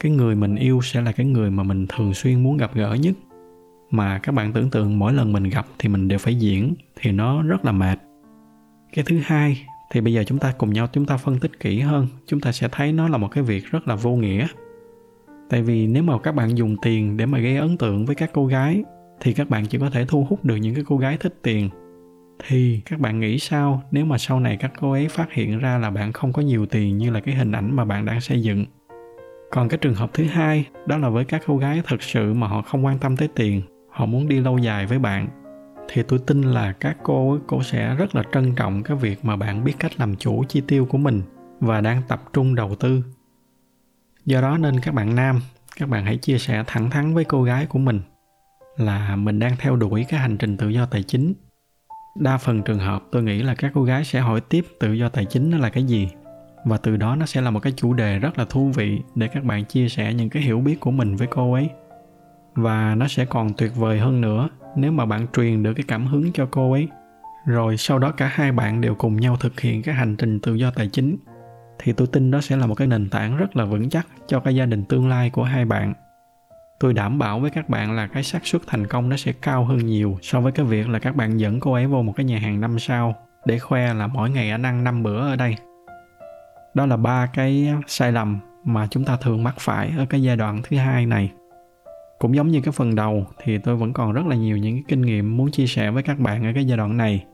Cái 0.00 0.12
người 0.12 0.34
mình 0.34 0.56
yêu 0.56 0.80
sẽ 0.82 1.00
là 1.00 1.12
cái 1.12 1.26
người 1.26 1.50
mà 1.50 1.62
mình 1.62 1.86
thường 1.86 2.14
xuyên 2.14 2.42
muốn 2.42 2.56
gặp 2.56 2.74
gỡ 2.74 2.94
nhất. 2.94 3.14
Mà 3.90 4.18
các 4.18 4.32
bạn 4.32 4.52
tưởng 4.52 4.70
tượng 4.70 4.98
mỗi 4.98 5.12
lần 5.12 5.32
mình 5.32 5.44
gặp 5.44 5.66
thì 5.78 5.88
mình 5.88 6.08
đều 6.08 6.18
phải 6.18 6.34
diễn 6.34 6.74
thì 6.96 7.12
nó 7.12 7.42
rất 7.42 7.64
là 7.64 7.72
mệt. 7.72 7.98
Cái 8.92 9.04
thứ 9.08 9.20
hai, 9.24 9.66
thì 9.92 10.00
bây 10.00 10.12
giờ 10.12 10.24
chúng 10.26 10.38
ta 10.38 10.52
cùng 10.58 10.72
nhau 10.72 10.86
chúng 10.92 11.06
ta 11.06 11.16
phân 11.16 11.38
tích 11.38 11.60
kỹ 11.60 11.80
hơn, 11.80 12.06
chúng 12.26 12.40
ta 12.40 12.52
sẽ 12.52 12.68
thấy 12.72 12.92
nó 12.92 13.08
là 13.08 13.18
một 13.18 13.28
cái 13.28 13.44
việc 13.44 13.64
rất 13.70 13.88
là 13.88 13.94
vô 13.94 14.16
nghĩa. 14.16 14.46
Tại 15.50 15.62
vì 15.62 15.86
nếu 15.86 16.02
mà 16.02 16.18
các 16.18 16.34
bạn 16.34 16.58
dùng 16.58 16.76
tiền 16.82 17.16
để 17.16 17.26
mà 17.26 17.38
gây 17.38 17.56
ấn 17.56 17.76
tượng 17.78 18.06
với 18.06 18.14
các 18.14 18.30
cô 18.32 18.46
gái 18.46 18.84
thì 19.20 19.32
các 19.32 19.50
bạn 19.50 19.66
chỉ 19.66 19.78
có 19.78 19.90
thể 19.90 20.04
thu 20.08 20.26
hút 20.30 20.44
được 20.44 20.56
những 20.56 20.74
cái 20.74 20.84
cô 20.86 20.98
gái 20.98 21.16
thích 21.16 21.38
tiền 21.42 21.70
thì 22.38 22.80
các 22.84 23.00
bạn 23.00 23.20
nghĩ 23.20 23.38
sao 23.38 23.82
nếu 23.90 24.04
mà 24.04 24.18
sau 24.18 24.40
này 24.40 24.56
các 24.56 24.72
cô 24.80 24.92
ấy 24.92 25.08
phát 25.08 25.32
hiện 25.32 25.58
ra 25.58 25.78
là 25.78 25.90
bạn 25.90 26.12
không 26.12 26.32
có 26.32 26.42
nhiều 26.42 26.66
tiền 26.66 26.98
như 26.98 27.10
là 27.10 27.20
cái 27.20 27.34
hình 27.34 27.52
ảnh 27.52 27.76
mà 27.76 27.84
bạn 27.84 28.04
đang 28.04 28.20
xây 28.20 28.42
dựng? 28.42 28.64
Còn 29.50 29.68
cái 29.68 29.78
trường 29.78 29.94
hợp 29.94 30.10
thứ 30.14 30.24
hai, 30.24 30.66
đó 30.86 30.98
là 30.98 31.08
với 31.08 31.24
các 31.24 31.42
cô 31.46 31.58
gái 31.58 31.82
thật 31.86 32.02
sự 32.02 32.34
mà 32.34 32.46
họ 32.46 32.62
không 32.62 32.84
quan 32.84 32.98
tâm 32.98 33.16
tới 33.16 33.28
tiền, 33.34 33.62
họ 33.90 34.06
muốn 34.06 34.28
đi 34.28 34.40
lâu 34.40 34.58
dài 34.58 34.86
với 34.86 34.98
bạn, 34.98 35.28
thì 35.88 36.02
tôi 36.02 36.18
tin 36.26 36.42
là 36.42 36.72
các 36.72 36.96
cô 37.02 37.38
cô 37.46 37.62
sẽ 37.62 37.94
rất 37.94 38.14
là 38.14 38.22
trân 38.32 38.54
trọng 38.54 38.82
cái 38.82 38.96
việc 38.96 39.24
mà 39.24 39.36
bạn 39.36 39.64
biết 39.64 39.74
cách 39.78 40.00
làm 40.00 40.16
chủ 40.16 40.44
chi 40.48 40.62
tiêu 40.66 40.86
của 40.86 40.98
mình 40.98 41.22
và 41.60 41.80
đang 41.80 42.02
tập 42.08 42.22
trung 42.32 42.54
đầu 42.54 42.74
tư. 42.74 43.02
Do 44.24 44.40
đó 44.40 44.58
nên 44.58 44.80
các 44.80 44.94
bạn 44.94 45.14
nam, 45.14 45.40
các 45.76 45.88
bạn 45.88 46.04
hãy 46.04 46.16
chia 46.16 46.38
sẻ 46.38 46.64
thẳng 46.66 46.90
thắn 46.90 47.14
với 47.14 47.24
cô 47.24 47.42
gái 47.42 47.66
của 47.66 47.78
mình 47.78 48.00
là 48.76 49.16
mình 49.16 49.38
đang 49.38 49.56
theo 49.58 49.76
đuổi 49.76 50.06
cái 50.08 50.20
hành 50.20 50.36
trình 50.38 50.56
tự 50.56 50.68
do 50.68 50.86
tài 50.86 51.02
chính 51.02 51.34
đa 52.18 52.38
phần 52.38 52.62
trường 52.62 52.78
hợp, 52.78 53.02
tôi 53.12 53.22
nghĩ 53.22 53.42
là 53.42 53.54
các 53.54 53.70
cô 53.74 53.84
gái 53.84 54.04
sẽ 54.04 54.20
hỏi 54.20 54.40
tiếp 54.40 54.64
tự 54.80 54.92
do 54.92 55.08
tài 55.08 55.24
chính 55.24 55.50
nó 55.50 55.58
là 55.58 55.70
cái 55.70 55.84
gì. 55.84 56.08
Và 56.64 56.76
từ 56.76 56.96
đó 56.96 57.16
nó 57.16 57.26
sẽ 57.26 57.40
là 57.40 57.50
một 57.50 57.60
cái 57.60 57.72
chủ 57.76 57.92
đề 57.92 58.18
rất 58.18 58.38
là 58.38 58.44
thú 58.44 58.70
vị 58.74 59.00
để 59.14 59.28
các 59.28 59.44
bạn 59.44 59.64
chia 59.64 59.88
sẻ 59.88 60.14
những 60.14 60.30
cái 60.30 60.42
hiểu 60.42 60.60
biết 60.60 60.80
của 60.80 60.90
mình 60.90 61.16
với 61.16 61.28
cô 61.30 61.52
ấy. 61.52 61.70
Và 62.54 62.94
nó 62.94 63.08
sẽ 63.08 63.24
còn 63.24 63.52
tuyệt 63.54 63.76
vời 63.76 63.98
hơn 63.98 64.20
nữa 64.20 64.48
nếu 64.76 64.92
mà 64.92 65.06
bạn 65.06 65.26
truyền 65.36 65.62
được 65.62 65.74
cái 65.74 65.84
cảm 65.88 66.06
hứng 66.06 66.32
cho 66.32 66.48
cô 66.50 66.72
ấy. 66.72 66.88
Rồi 67.46 67.76
sau 67.76 67.98
đó 67.98 68.10
cả 68.10 68.30
hai 68.32 68.52
bạn 68.52 68.80
đều 68.80 68.94
cùng 68.94 69.16
nhau 69.16 69.36
thực 69.40 69.60
hiện 69.60 69.82
cái 69.82 69.94
hành 69.94 70.16
trình 70.16 70.40
tự 70.40 70.54
do 70.54 70.70
tài 70.70 70.88
chính, 70.88 71.16
thì 71.78 71.92
tôi 71.92 72.06
tin 72.12 72.30
đó 72.30 72.40
sẽ 72.40 72.56
là 72.56 72.66
một 72.66 72.74
cái 72.74 72.86
nền 72.86 73.08
tảng 73.08 73.36
rất 73.36 73.56
là 73.56 73.64
vững 73.64 73.90
chắc 73.90 74.06
cho 74.26 74.40
cái 74.40 74.54
gia 74.54 74.66
đình 74.66 74.84
tương 74.84 75.08
lai 75.08 75.30
của 75.30 75.44
hai 75.44 75.64
bạn 75.64 75.94
tôi 76.80 76.94
đảm 76.94 77.18
bảo 77.18 77.40
với 77.40 77.50
các 77.50 77.68
bạn 77.68 77.92
là 77.92 78.06
cái 78.06 78.22
xác 78.22 78.46
suất 78.46 78.62
thành 78.66 78.86
công 78.86 79.08
nó 79.08 79.16
sẽ 79.16 79.32
cao 79.32 79.64
hơn 79.64 79.86
nhiều 79.86 80.18
so 80.22 80.40
với 80.40 80.52
cái 80.52 80.66
việc 80.66 80.88
là 80.88 80.98
các 80.98 81.16
bạn 81.16 81.40
dẫn 81.40 81.60
cô 81.60 81.72
ấy 81.72 81.86
vô 81.86 82.02
một 82.02 82.12
cái 82.16 82.26
nhà 82.26 82.38
hàng 82.38 82.60
năm 82.60 82.78
sao, 82.78 83.14
để 83.44 83.58
khoe 83.58 83.94
là 83.94 84.06
mỗi 84.06 84.30
ngày 84.30 84.50
anh 84.50 84.62
ăn 84.62 84.84
năm 84.84 85.02
bữa 85.02 85.20
ở 85.20 85.36
đây. 85.36 85.56
Đó 86.74 86.86
là 86.86 86.96
ba 86.96 87.26
cái 87.26 87.74
sai 87.86 88.12
lầm 88.12 88.38
mà 88.64 88.86
chúng 88.90 89.04
ta 89.04 89.16
thường 89.16 89.44
mắc 89.44 89.54
phải 89.58 89.92
ở 89.98 90.06
cái 90.06 90.22
giai 90.22 90.36
đoạn 90.36 90.60
thứ 90.62 90.76
hai 90.76 91.06
này. 91.06 91.32
Cũng 92.18 92.34
giống 92.34 92.48
như 92.48 92.60
cái 92.60 92.72
phần 92.72 92.94
đầu 92.94 93.26
thì 93.42 93.58
tôi 93.58 93.76
vẫn 93.76 93.92
còn 93.92 94.12
rất 94.12 94.26
là 94.26 94.36
nhiều 94.36 94.56
những 94.56 94.74
cái 94.74 94.84
kinh 94.88 95.02
nghiệm 95.02 95.36
muốn 95.36 95.50
chia 95.50 95.66
sẻ 95.66 95.90
với 95.90 96.02
các 96.02 96.18
bạn 96.18 96.44
ở 96.44 96.52
cái 96.54 96.64
giai 96.64 96.76
đoạn 96.76 96.96
này. 96.96 97.24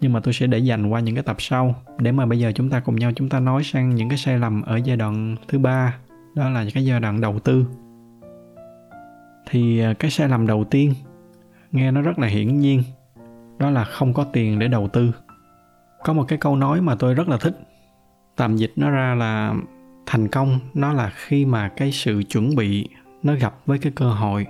Nhưng 0.00 0.12
mà 0.12 0.20
tôi 0.20 0.34
sẽ 0.34 0.46
để 0.46 0.58
dành 0.58 0.86
qua 0.86 1.00
những 1.00 1.14
cái 1.14 1.24
tập 1.24 1.36
sau, 1.38 1.74
để 1.98 2.12
mà 2.12 2.26
bây 2.26 2.38
giờ 2.38 2.52
chúng 2.54 2.70
ta 2.70 2.80
cùng 2.80 2.96
nhau 2.96 3.12
chúng 3.16 3.28
ta 3.28 3.40
nói 3.40 3.64
sang 3.64 3.94
những 3.94 4.08
cái 4.08 4.18
sai 4.18 4.38
lầm 4.38 4.62
ở 4.62 4.76
giai 4.76 4.96
đoạn 4.96 5.36
thứ 5.48 5.58
ba, 5.58 5.96
đó 6.34 6.50
là 6.50 6.64
cái 6.74 6.84
giai 6.84 7.00
đoạn 7.00 7.20
đầu 7.20 7.38
tư 7.38 7.66
thì 9.50 9.80
à, 9.80 9.94
cái 9.98 10.10
sai 10.10 10.28
lầm 10.28 10.46
đầu 10.46 10.64
tiên, 10.64 10.94
nghe 11.72 11.90
nó 11.90 12.02
rất 12.02 12.18
là 12.18 12.26
hiển 12.26 12.60
nhiên, 12.60 12.82
đó 13.58 13.70
là 13.70 13.84
không 13.84 14.14
có 14.14 14.24
tiền 14.24 14.58
để 14.58 14.68
đầu 14.68 14.88
tư. 14.88 15.12
Có 16.04 16.12
một 16.12 16.24
cái 16.28 16.38
câu 16.38 16.56
nói 16.56 16.80
mà 16.80 16.94
tôi 16.94 17.14
rất 17.14 17.28
là 17.28 17.36
thích, 17.36 17.58
tạm 18.36 18.56
dịch 18.56 18.72
nó 18.76 18.90
ra 18.90 19.14
là 19.14 19.54
thành 20.06 20.28
công, 20.28 20.58
nó 20.74 20.92
là 20.92 21.12
khi 21.14 21.44
mà 21.44 21.68
cái 21.68 21.92
sự 21.92 22.22
chuẩn 22.22 22.54
bị 22.56 22.88
nó 23.22 23.34
gặp 23.34 23.54
với 23.66 23.78
cái 23.78 23.92
cơ 23.96 24.10
hội. 24.10 24.46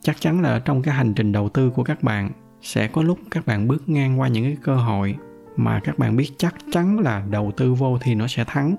Chắc 0.00 0.20
chắn 0.20 0.40
là 0.40 0.48
ở 0.48 0.60
trong 0.60 0.82
cái 0.82 0.94
hành 0.94 1.14
trình 1.14 1.32
đầu 1.32 1.48
tư 1.48 1.70
của 1.70 1.82
các 1.82 2.02
bạn 2.02 2.30
sẽ 2.60 2.88
có 2.88 3.02
lúc 3.02 3.18
các 3.30 3.46
bạn 3.46 3.68
bước 3.68 3.88
ngang 3.88 4.20
qua 4.20 4.28
những 4.28 4.44
cái 4.44 4.56
cơ 4.62 4.76
hội 4.76 5.16
mà 5.56 5.80
các 5.84 5.98
bạn 5.98 6.16
biết 6.16 6.30
chắc 6.36 6.54
chắn 6.72 6.98
là 6.98 7.24
đầu 7.30 7.52
tư 7.56 7.74
vô 7.74 7.98
thì 8.00 8.14
nó 8.14 8.26
sẽ 8.26 8.44
thắng 8.44 8.76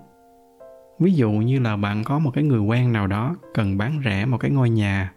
ví 0.99 1.13
dụ 1.13 1.31
như 1.31 1.59
là 1.59 1.75
bạn 1.75 2.03
có 2.03 2.19
một 2.19 2.31
cái 2.33 2.43
người 2.43 2.59
quen 2.59 2.93
nào 2.93 3.07
đó 3.07 3.35
cần 3.53 3.77
bán 3.77 4.01
rẻ 4.05 4.25
một 4.25 4.37
cái 4.37 4.51
ngôi 4.51 4.69
nhà 4.69 5.13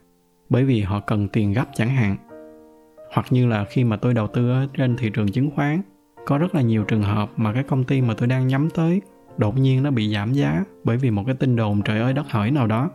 bởi 0.48 0.64
vì 0.64 0.80
họ 0.80 1.00
cần 1.00 1.28
tiền 1.28 1.52
gấp 1.52 1.64
chẳng 1.74 1.88
hạn. 1.88 2.16
Hoặc 3.14 3.26
như 3.30 3.46
là 3.46 3.64
khi 3.64 3.84
mà 3.84 3.96
tôi 3.96 4.14
đầu 4.14 4.26
tư 4.26 4.50
ở 4.50 4.66
trên 4.74 4.96
thị 4.96 5.10
trường 5.10 5.32
chứng 5.32 5.50
khoán, 5.50 5.82
có 6.26 6.38
rất 6.38 6.54
là 6.54 6.60
nhiều 6.60 6.84
trường 6.84 7.02
hợp 7.02 7.30
mà 7.36 7.52
cái 7.52 7.62
công 7.62 7.84
ty 7.84 8.00
mà 8.00 8.14
tôi 8.14 8.28
đang 8.28 8.46
nhắm 8.46 8.68
tới 8.74 9.00
đột 9.38 9.58
nhiên 9.58 9.82
nó 9.82 9.90
bị 9.90 10.14
giảm 10.14 10.32
giá 10.32 10.64
bởi 10.84 10.96
vì 10.96 11.10
một 11.10 11.22
cái 11.26 11.34
tin 11.34 11.56
đồn 11.56 11.82
trời 11.82 12.00
ơi 12.00 12.12
đất 12.12 12.26
hỡi 12.30 12.50
nào 12.50 12.66
đó. 12.66 12.90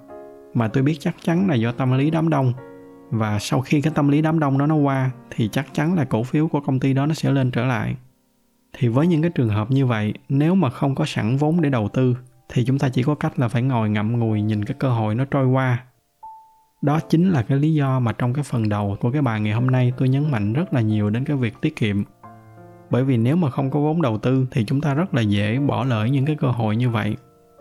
Mà 0.54 0.68
tôi 0.68 0.84
biết 0.84 0.98
chắc 1.00 1.16
chắn 1.24 1.48
là 1.50 1.56
do 1.56 1.72
tâm 1.72 1.98
lý 1.98 2.12
đám 2.12 2.30
đông. 2.30 2.54
Và 3.10 3.40
sau 3.40 3.62
khi 3.62 3.82
cái 3.82 3.94
tâm 3.96 4.08
lý 4.08 4.22
đám 4.22 4.40
đông 4.40 4.58
đó 4.58 4.68
nó 4.68 4.76
qua 4.76 5.12
thì 5.30 5.50
chắc 5.52 5.74
chắn 5.74 5.96
là 5.96 6.06
cổ 6.06 6.24
phiếu 6.24 6.48
của 6.48 6.60
công 6.60 6.80
ty 6.80 6.94
đó 6.94 7.06
nó 7.06 7.14
sẽ 7.14 7.32
lên 7.32 7.52
trở 7.52 7.66
lại. 7.66 7.96
Thì 8.74 8.88
với 8.88 9.08
những 9.08 9.22
cái 9.22 9.32
trường 9.36 9.50
hợp 9.50 9.72
như 9.72 9.86
vậy, 9.86 10.14
nếu 10.30 10.56
mà 10.56 10.70
không 10.70 10.96
có 10.96 11.06
sẵn 11.06 11.38
vốn 11.38 11.62
để 11.62 11.70
đầu 11.70 11.90
tư 11.94 12.16
thì 12.50 12.66
chúng 12.66 12.80
ta 12.80 12.90
chỉ 12.90 13.04
có 13.04 13.16
cách 13.16 13.40
là 13.40 13.48
phải 13.48 13.62
ngồi 13.62 13.90
ngậm 13.90 14.20
ngùi 14.20 14.42
nhìn 14.42 14.66
cái 14.66 14.76
cơ 14.80 14.90
hội 14.90 15.16
nó 15.16 15.26
trôi 15.26 15.48
qua. 15.48 15.84
Đó 16.82 17.00
chính 17.10 17.32
là 17.32 17.42
cái 17.42 17.58
lý 17.58 17.74
do 17.74 18.00
mà 18.00 18.12
trong 18.12 18.34
cái 18.34 18.44
phần 18.44 18.70
đầu 18.70 18.98
của 19.02 19.12
cái 19.12 19.22
bài 19.22 19.42
ngày 19.42 19.54
hôm 19.54 19.68
nay 19.68 19.94
tôi 19.98 20.10
nhấn 20.10 20.32
mạnh 20.32 20.54
rất 20.54 20.74
là 20.74 20.82
nhiều 20.82 21.10
đến 21.10 21.26
cái 21.26 21.38
việc 21.38 21.54
tiết 21.62 21.76
kiệm. 21.76 22.04
Bởi 22.90 23.04
vì 23.04 23.18
nếu 23.18 23.36
mà 23.36 23.50
không 23.50 23.72
có 23.72 23.80
vốn 23.80 24.02
đầu 24.02 24.18
tư 24.18 24.48
thì 24.52 24.66
chúng 24.66 24.82
ta 24.82 24.94
rất 24.94 25.14
là 25.14 25.22
dễ 25.22 25.60
bỏ 25.60 25.84
lỡ 25.84 26.06
những 26.06 26.26
cái 26.26 26.36
cơ 26.36 26.48
hội 26.48 26.76
như 26.76 26.90
vậy. 26.90 27.16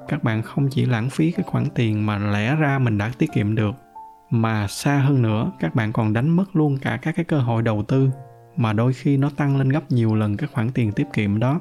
Các 0.08 0.24
bạn 0.24 0.42
không 0.42 0.68
chỉ 0.70 0.84
lãng 0.84 1.10
phí 1.10 1.30
cái 1.30 1.44
khoản 1.46 1.64
tiền 1.74 2.06
mà 2.06 2.18
lẽ 2.18 2.56
ra 2.56 2.78
mình 2.78 2.98
đã 2.98 3.12
tiết 3.18 3.32
kiệm 3.34 3.54
được, 3.54 3.74
mà 4.30 4.66
xa 4.66 4.98
hơn 4.98 5.22
nữa, 5.22 5.52
các 5.60 5.74
bạn 5.74 5.92
còn 5.92 6.12
đánh 6.12 6.28
mất 6.28 6.56
luôn 6.56 6.78
cả 6.78 6.98
các 7.02 7.16
cái 7.16 7.24
cơ 7.24 7.38
hội 7.38 7.62
đầu 7.62 7.82
tư 7.82 8.10
mà 8.56 8.72
đôi 8.72 8.92
khi 8.92 9.16
nó 9.16 9.30
tăng 9.36 9.56
lên 9.56 9.68
gấp 9.68 9.92
nhiều 9.92 10.14
lần 10.14 10.36
cái 10.36 10.48
khoản 10.52 10.70
tiền 10.70 10.92
tiết 10.92 11.06
kiệm 11.12 11.38
đó 11.38 11.60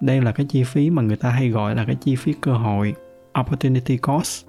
đây 0.00 0.20
là 0.20 0.32
cái 0.32 0.46
chi 0.46 0.64
phí 0.64 0.90
mà 0.90 1.02
người 1.02 1.16
ta 1.16 1.30
hay 1.30 1.48
gọi 1.48 1.74
là 1.74 1.84
cái 1.84 1.96
chi 2.00 2.16
phí 2.16 2.34
cơ 2.40 2.52
hội, 2.52 2.94
opportunity 3.40 3.96
cost. 3.96 4.46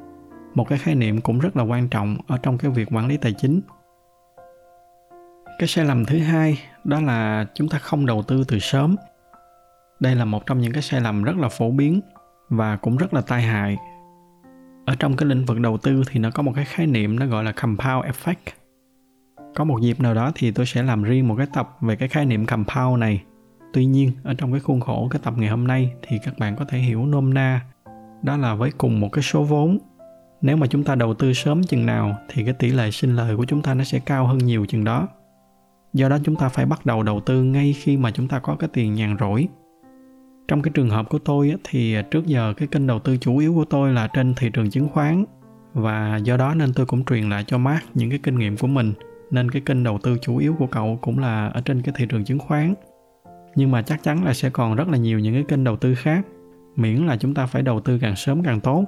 Một 0.54 0.70
cái 0.70 0.78
khái 0.78 0.96
niệm 0.96 1.22
cũng 1.22 1.40
rất 1.40 1.58
là 1.58 1.64
quan 1.64 1.90
trọng 1.90 2.18
ở 2.28 2.38
trong 2.38 2.58
cái 2.58 2.72
việc 2.72 2.88
quản 2.92 3.08
lý 3.08 3.18
tài 3.18 3.34
chính. 3.34 3.62
Cái 5.60 5.68
sai 5.68 5.86
lầm 5.86 6.06
thứ 6.06 6.20
hai 6.20 6.60
đó 6.84 7.02
là 7.02 7.46
chúng 7.56 7.70
ta 7.70 7.78
không 7.78 8.06
đầu 8.06 8.24
tư 8.24 8.44
từ 8.48 8.60
sớm. 8.60 8.96
Đây 10.00 10.16
là 10.16 10.26
một 10.26 10.46
trong 10.46 10.62
những 10.62 10.74
cái 10.74 10.82
sai 10.82 11.02
lầm 11.02 11.24
rất 11.24 11.38
là 11.38 11.50
phổ 11.50 11.72
biến 11.72 12.02
và 12.50 12.76
cũng 12.76 12.98
rất 12.98 13.14
là 13.14 13.22
tai 13.22 13.42
hại. 13.42 13.78
Ở 14.86 14.96
trong 15.00 15.18
cái 15.18 15.30
lĩnh 15.30 15.46
vực 15.46 15.60
đầu 15.60 15.78
tư 15.78 16.04
thì 16.10 16.20
nó 16.20 16.32
có 16.32 16.44
một 16.44 16.52
cái 16.56 16.66
khái 16.66 16.88
niệm 16.88 17.20
nó 17.20 17.26
gọi 17.26 17.44
là 17.44 17.52
compound 17.52 18.06
effect. 18.06 18.54
Có 19.56 19.64
một 19.64 19.82
dịp 19.82 20.00
nào 20.00 20.14
đó 20.14 20.32
thì 20.36 20.52
tôi 20.52 20.66
sẽ 20.66 20.84
làm 20.84 21.04
riêng 21.04 21.28
một 21.28 21.36
cái 21.38 21.48
tập 21.54 21.70
về 21.82 21.96
cái 21.96 22.10
khái 22.10 22.26
niệm 22.26 22.46
compound 22.46 23.00
này 23.00 23.24
tuy 23.74 23.86
nhiên, 23.86 24.12
ở 24.24 24.34
trong 24.34 24.52
cái 24.52 24.62
khuôn 24.62 24.80
khổ 24.80 25.08
cái 25.12 25.22
tập 25.24 25.34
ngày 25.38 25.50
hôm 25.50 25.68
nay 25.68 25.94
thì 26.02 26.18
các 26.26 26.40
bạn 26.40 26.56
có 26.56 26.66
thể 26.66 26.78
hiểu 26.78 27.06
nôm 27.06 27.34
na, 27.34 27.66
đó 28.22 28.38
là 28.38 28.56
với 28.56 28.72
cùng 28.78 29.00
một 29.00 29.10
cái 29.12 29.24
số 29.24 29.44
vốn. 29.44 29.78
Nếu 30.42 30.58
mà 30.58 30.68
chúng 30.68 30.84
ta 30.84 30.96
đầu 30.96 31.14
tư 31.14 31.34
sớm 31.34 31.64
chừng 31.64 31.86
nào 31.86 32.16
thì 32.30 32.44
cái 32.44 32.54
tỷ 32.54 32.72
lệ 32.72 32.92
sinh 32.92 33.16
lời 33.16 33.38
của 33.38 33.46
chúng 33.46 33.62
ta 33.62 33.74
nó 33.74 33.84
sẽ 33.84 34.00
cao 34.00 34.28
hơn 34.28 34.38
nhiều 34.38 34.66
chừng 34.66 34.84
đó. 34.84 35.08
Do 35.94 36.10
đó 36.10 36.18
chúng 36.24 36.36
ta 36.36 36.50
phải 36.50 36.66
bắt 36.66 36.86
đầu 36.86 37.04
đầu 37.04 37.20
tư 37.20 37.44
ngay 37.44 37.74
khi 37.74 37.98
mà 37.98 38.12
chúng 38.12 38.28
ta 38.28 38.40
có 38.40 38.56
cái 38.56 38.70
tiền 38.74 38.94
nhàn 38.94 39.18
rỗi. 39.20 39.48
Trong 40.48 40.62
cái 40.62 40.72
trường 40.74 40.90
hợp 40.90 41.10
của 41.10 41.20
tôi 41.20 41.54
thì 41.64 41.96
trước 42.12 42.26
giờ 42.26 42.54
cái 42.58 42.68
kênh 42.68 42.88
đầu 42.88 43.00
tư 43.00 43.18
chủ 43.18 43.38
yếu 43.38 43.54
của 43.54 43.66
tôi 43.66 43.94
là 43.94 44.08
trên 44.08 44.34
thị 44.36 44.50
trường 44.54 44.70
chứng 44.70 44.90
khoán. 44.90 45.26
Và 45.74 46.18
do 46.18 46.38
đó 46.38 46.54
nên 46.56 46.74
tôi 46.74 46.86
cũng 46.86 47.06
truyền 47.06 47.30
lại 47.30 47.44
cho 47.48 47.58
Mark 47.58 47.84
những 47.94 48.10
cái 48.10 48.20
kinh 48.24 48.40
nghiệm 48.40 48.58
của 48.58 48.68
mình. 48.68 48.94
Nên 49.32 49.52
cái 49.52 49.62
kênh 49.66 49.84
đầu 49.84 50.00
tư 50.04 50.18
chủ 50.22 50.38
yếu 50.38 50.56
của 50.60 50.68
cậu 50.68 51.00
cũng 51.02 51.20
là 51.20 51.48
ở 51.48 51.62
trên 51.62 51.82
cái 51.82 51.94
thị 51.98 52.06
trường 52.10 52.24
chứng 52.24 52.40
khoán 52.40 52.74
nhưng 53.56 53.72
mà 53.72 53.82
chắc 53.82 54.04
chắn 54.04 54.24
là 54.24 54.34
sẽ 54.34 54.50
còn 54.50 54.76
rất 54.76 54.88
là 54.90 54.98
nhiều 54.98 55.20
những 55.20 55.34
cái 55.34 55.44
kênh 55.44 55.64
đầu 55.64 55.78
tư 55.78 55.96
khác. 55.96 56.26
Miễn 56.76 57.06
là 57.06 57.18
chúng 57.18 57.34
ta 57.34 57.46
phải 57.46 57.62
đầu 57.62 57.80
tư 57.80 58.00
càng 58.02 58.16
sớm 58.16 58.44
càng 58.44 58.60
tốt. 58.60 58.86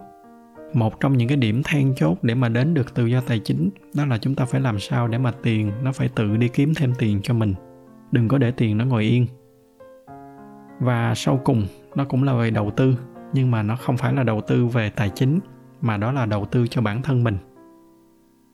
Một 0.73 0.99
trong 0.99 1.17
những 1.17 1.27
cái 1.27 1.37
điểm 1.37 1.61
then 1.63 1.95
chốt 1.95 2.17
để 2.21 2.35
mà 2.35 2.49
đến 2.49 2.73
được 2.73 2.93
tự 2.93 3.05
do 3.05 3.21
tài 3.21 3.39
chính, 3.39 3.69
đó 3.95 4.05
là 4.05 4.17
chúng 4.17 4.35
ta 4.35 4.45
phải 4.45 4.61
làm 4.61 4.79
sao 4.79 5.07
để 5.07 5.17
mà 5.17 5.31
tiền 5.43 5.71
nó 5.83 5.91
phải 5.91 6.09
tự 6.15 6.37
đi 6.37 6.47
kiếm 6.47 6.73
thêm 6.75 6.93
tiền 6.99 7.19
cho 7.23 7.33
mình. 7.33 7.53
Đừng 8.11 8.27
có 8.27 8.37
để 8.37 8.51
tiền 8.51 8.77
nó 8.77 8.85
ngồi 8.85 9.03
yên. 9.03 9.27
Và 10.79 11.13
sau 11.15 11.41
cùng, 11.43 11.67
nó 11.95 12.05
cũng 12.05 12.23
là 12.23 12.33
về 12.33 12.49
đầu 12.49 12.71
tư, 12.71 12.97
nhưng 13.33 13.51
mà 13.51 13.63
nó 13.63 13.75
không 13.75 13.97
phải 13.97 14.13
là 14.13 14.23
đầu 14.23 14.41
tư 14.47 14.65
về 14.65 14.89
tài 14.89 15.09
chính, 15.09 15.39
mà 15.81 15.97
đó 15.97 16.11
là 16.11 16.25
đầu 16.25 16.45
tư 16.45 16.67
cho 16.67 16.81
bản 16.81 17.01
thân 17.01 17.23
mình. 17.23 17.37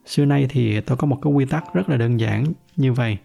Xưa 0.06 0.26
nay 0.26 0.48
thì 0.50 0.82
tôi 0.82 0.98
có 0.98 1.08
một 1.08 1.18
cái 1.22 1.34
quy 1.34 1.46
tắc 1.46 1.74
rất 1.74 1.90
là 1.90 1.98
đơn 1.98 2.20
giản 2.20 2.44
như 2.76 2.94
vậy 2.94 3.18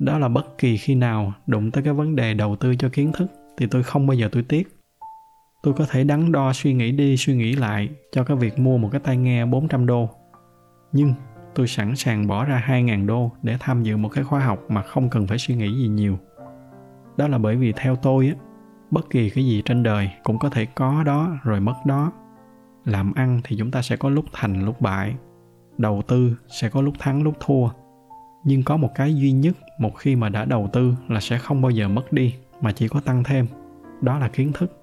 đó 0.00 0.18
là 0.18 0.28
bất 0.28 0.58
kỳ 0.58 0.76
khi 0.76 0.94
nào 0.94 1.32
đụng 1.46 1.70
tới 1.70 1.82
cái 1.82 1.92
vấn 1.92 2.16
đề 2.16 2.34
đầu 2.34 2.56
tư 2.56 2.74
cho 2.76 2.88
kiến 2.88 3.12
thức 3.12 3.26
thì 3.56 3.66
tôi 3.70 3.82
không 3.82 4.06
bao 4.06 4.14
giờ 4.14 4.28
tôi 4.32 4.42
tiếc. 4.42 4.76
Tôi 5.62 5.74
có 5.74 5.86
thể 5.90 6.04
đắn 6.04 6.32
đo 6.32 6.52
suy 6.52 6.74
nghĩ 6.74 6.92
đi, 6.92 7.16
suy 7.16 7.34
nghĩ 7.34 7.52
lại 7.52 7.88
cho 8.12 8.24
cái 8.24 8.36
việc 8.36 8.58
mua 8.58 8.78
một 8.78 8.88
cái 8.92 9.00
tai 9.04 9.16
nghe 9.16 9.46
400 9.46 9.86
đô. 9.86 10.08
Nhưng 10.92 11.14
tôi 11.54 11.66
sẵn 11.66 11.96
sàng 11.96 12.26
bỏ 12.26 12.44
ra 12.44 12.64
2.000 12.66 13.06
đô 13.06 13.30
để 13.42 13.56
tham 13.60 13.82
dự 13.82 13.96
một 13.96 14.08
cái 14.08 14.24
khóa 14.24 14.40
học 14.40 14.60
mà 14.68 14.82
không 14.82 15.08
cần 15.10 15.26
phải 15.26 15.38
suy 15.38 15.54
nghĩ 15.54 15.74
gì 15.74 15.88
nhiều. 15.88 16.18
Đó 17.16 17.28
là 17.28 17.38
bởi 17.38 17.56
vì 17.56 17.72
theo 17.76 17.96
tôi 17.96 18.26
á, 18.26 18.34
bất 18.90 19.10
kỳ 19.10 19.30
cái 19.30 19.44
gì 19.44 19.62
trên 19.64 19.82
đời 19.82 20.10
cũng 20.22 20.38
có 20.38 20.50
thể 20.50 20.66
có 20.66 21.02
đó 21.06 21.38
rồi 21.42 21.60
mất 21.60 21.76
đó. 21.86 22.12
Làm 22.84 23.12
ăn 23.14 23.40
thì 23.44 23.56
chúng 23.58 23.70
ta 23.70 23.82
sẽ 23.82 23.96
có 23.96 24.08
lúc 24.08 24.24
thành, 24.32 24.64
lúc 24.64 24.80
bại. 24.80 25.14
Đầu 25.78 26.02
tư 26.08 26.36
sẽ 26.48 26.68
có 26.68 26.82
lúc 26.82 26.94
thắng, 26.98 27.22
lúc 27.22 27.34
thua. 27.40 27.68
Nhưng 28.44 28.62
có 28.62 28.76
một 28.76 28.90
cái 28.94 29.14
duy 29.14 29.32
nhất 29.32 29.56
một 29.80 29.96
khi 29.96 30.16
mà 30.16 30.28
đã 30.28 30.44
đầu 30.44 30.68
tư 30.72 30.94
là 31.08 31.20
sẽ 31.20 31.38
không 31.38 31.62
bao 31.62 31.70
giờ 31.70 31.88
mất 31.88 32.12
đi, 32.12 32.34
mà 32.60 32.72
chỉ 32.72 32.88
có 32.88 33.00
tăng 33.00 33.24
thêm. 33.24 33.46
Đó 34.00 34.18
là 34.18 34.28
kiến 34.28 34.52
thức. 34.52 34.76